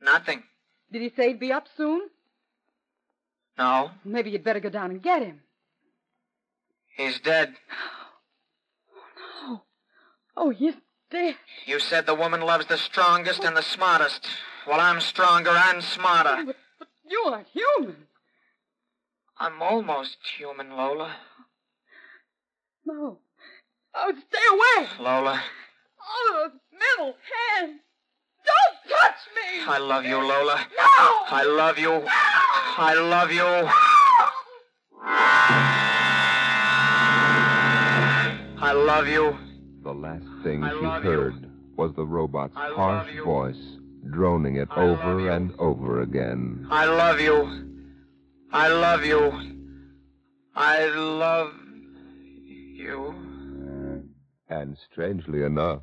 Nothing. 0.02 0.42
Did 0.92 1.00
he 1.00 1.12
say 1.16 1.28
he'd 1.28 1.40
be 1.40 1.52
up 1.52 1.66
soon? 1.76 2.08
No. 3.56 3.90
Maybe 4.04 4.30
you'd 4.30 4.44
better 4.44 4.60
go 4.60 4.68
down 4.68 4.90
and 4.90 5.02
get 5.02 5.22
him. 5.22 5.40
He's 6.96 7.18
dead. 7.20 7.54
Oh, 10.36 10.50
he's 10.50 10.74
dead. 11.10 11.36
You 11.66 11.78
said 11.80 12.06
the 12.06 12.14
woman 12.14 12.40
loves 12.40 12.66
the 12.66 12.76
strongest 12.78 13.44
and 13.44 13.56
the 13.56 13.62
smartest. 13.62 14.26
Well, 14.66 14.80
I'm 14.80 15.00
stronger 15.00 15.50
and 15.50 15.82
smarter. 15.82 16.44
But, 16.46 16.56
but 16.78 16.88
you 17.08 17.22
aren't 17.26 17.48
human. 17.48 17.96
I'm 19.38 19.60
almost 19.62 20.16
human, 20.38 20.70
Lola. 20.70 21.14
No. 22.86 23.18
Oh, 23.94 24.12
stay 24.28 24.82
away. 24.82 24.88
Lola, 25.00 25.40
Oh, 26.06 26.48
those 26.50 26.60
metal 26.72 27.14
hands. 27.58 27.80
Don't 28.44 28.96
touch 28.96 29.20
me. 29.34 29.64
I 29.66 29.78
love 29.78 30.04
you, 30.04 30.16
Lola. 30.16 30.56
No. 30.76 31.24
I 31.30 31.44
love 31.46 31.78
you. 31.78 32.02
I 32.06 32.94
love 32.94 33.32
you. 33.32 33.68
I 38.60 38.72
love 38.72 39.08
you. 39.08 39.36
The 40.44 40.50
thing 40.50 40.62
she 40.62 40.84
love 40.84 41.04
you. 41.04 41.10
heard 41.10 41.50
was 41.74 41.94
the 41.94 42.04
robot's 42.04 42.52
I 42.54 42.68
harsh 42.74 43.16
voice 43.24 43.78
droning 44.10 44.56
it 44.56 44.68
I 44.70 44.82
over 44.82 45.30
and 45.30 45.54
over 45.58 46.02
again. 46.02 46.66
I 46.70 46.84
love 46.84 47.18
you. 47.18 47.88
I 48.52 48.68
love 48.68 49.06
you. 49.06 49.32
I 50.54 50.84
love 50.84 51.54
you. 52.44 53.14
And 54.50 54.76
strangely 54.92 55.42
enough, 55.42 55.80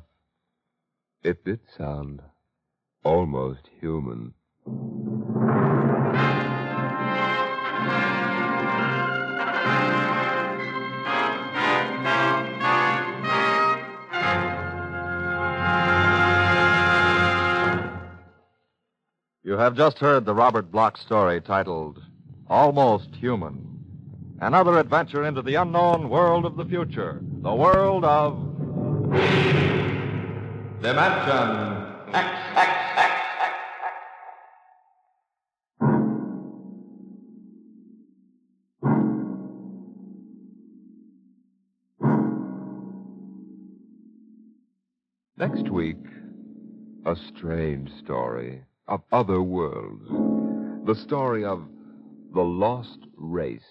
it 1.24 1.44
did 1.44 1.58
sound 1.76 2.22
almost 3.02 3.68
human. 3.80 4.34
You 19.52 19.58
have 19.58 19.76
just 19.76 19.98
heard 19.98 20.24
the 20.24 20.32
Robert 20.32 20.72
Bloch 20.72 20.96
story 20.96 21.38
titled 21.38 22.02
Almost 22.48 23.14
Human. 23.16 23.84
Another 24.40 24.78
adventure 24.78 25.26
into 25.26 25.42
the 25.42 25.56
unknown 25.56 26.08
world 26.08 26.46
of 26.46 26.56
the 26.56 26.64
future. 26.64 27.20
The 27.42 27.54
world 27.54 28.02
of. 28.02 28.32
Dimension 30.80 31.86
Next 45.36 45.68
week, 45.68 45.98
a 47.04 47.14
strange 47.36 47.90
story 47.98 48.62
of 48.88 49.02
other 49.12 49.42
worlds. 49.42 50.08
The 50.86 50.94
story 50.94 51.44
of 51.44 51.62
the 52.34 52.42
lost 52.42 52.98
race. 53.16 53.62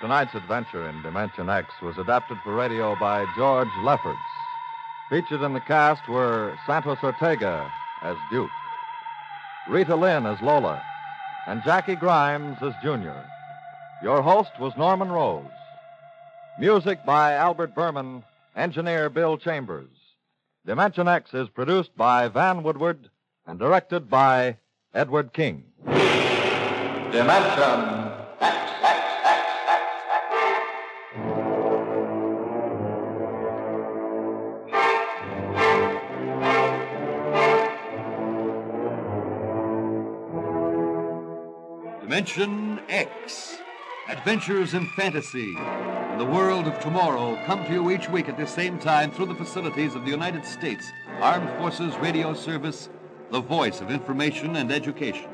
Tonight's 0.00 0.34
adventure 0.34 0.86
in 0.88 1.00
Dimension 1.02 1.48
X 1.48 1.72
was 1.80 1.96
adapted 1.96 2.36
for 2.44 2.54
radio 2.54 2.94
by 3.00 3.24
George 3.36 3.68
Lefferts. 3.82 4.18
Featured 5.08 5.40
in 5.40 5.54
the 5.54 5.60
cast 5.60 6.08
were 6.08 6.58
Santos 6.66 6.98
Ortega 7.02 7.72
as 8.02 8.16
Duke, 8.30 8.50
Rita 9.68 9.96
Lynn 9.96 10.26
as 10.26 10.40
Lola, 10.42 10.82
and 11.46 11.62
Jackie 11.64 11.96
Grimes 11.96 12.58
as 12.62 12.74
Junior. 12.82 13.24
Your 14.02 14.22
host 14.22 14.50
was 14.60 14.76
Norman 14.76 15.10
Rose. 15.10 15.46
Music 16.58 16.98
by 17.06 17.32
Albert 17.32 17.74
Berman, 17.74 18.22
engineer 18.54 19.08
Bill 19.08 19.38
Chambers. 19.38 19.88
Dimension 20.66 21.08
X 21.08 21.32
is 21.34 21.48
produced 21.48 21.96
by 21.96 22.28
Van 22.28 22.62
Woodward 22.62 23.08
and 23.46 23.58
directed 23.58 24.08
by 24.10 24.58
Edward 24.94 25.32
King. 25.32 25.64
Dimension 25.84 28.12
X. 28.40 28.70
Dimension 42.00 42.80
X. 42.88 43.53
Adventures 44.06 44.74
in 44.74 44.86
fantasy 44.88 45.56
and 45.56 46.20
the 46.20 46.24
world 46.26 46.66
of 46.66 46.78
tomorrow 46.78 47.42
come 47.46 47.64
to 47.64 47.72
you 47.72 47.90
each 47.90 48.10
week 48.10 48.28
at 48.28 48.36
the 48.36 48.46
same 48.46 48.78
time 48.78 49.10
through 49.10 49.24
the 49.24 49.34
facilities 49.34 49.94
of 49.94 50.04
the 50.04 50.10
United 50.10 50.44
States 50.44 50.92
Armed 51.20 51.48
Forces 51.56 51.96
Radio 51.96 52.34
Service, 52.34 52.90
the 53.30 53.40
voice 53.40 53.80
of 53.80 53.90
information 53.90 54.56
and 54.56 54.70
education. 54.70 55.33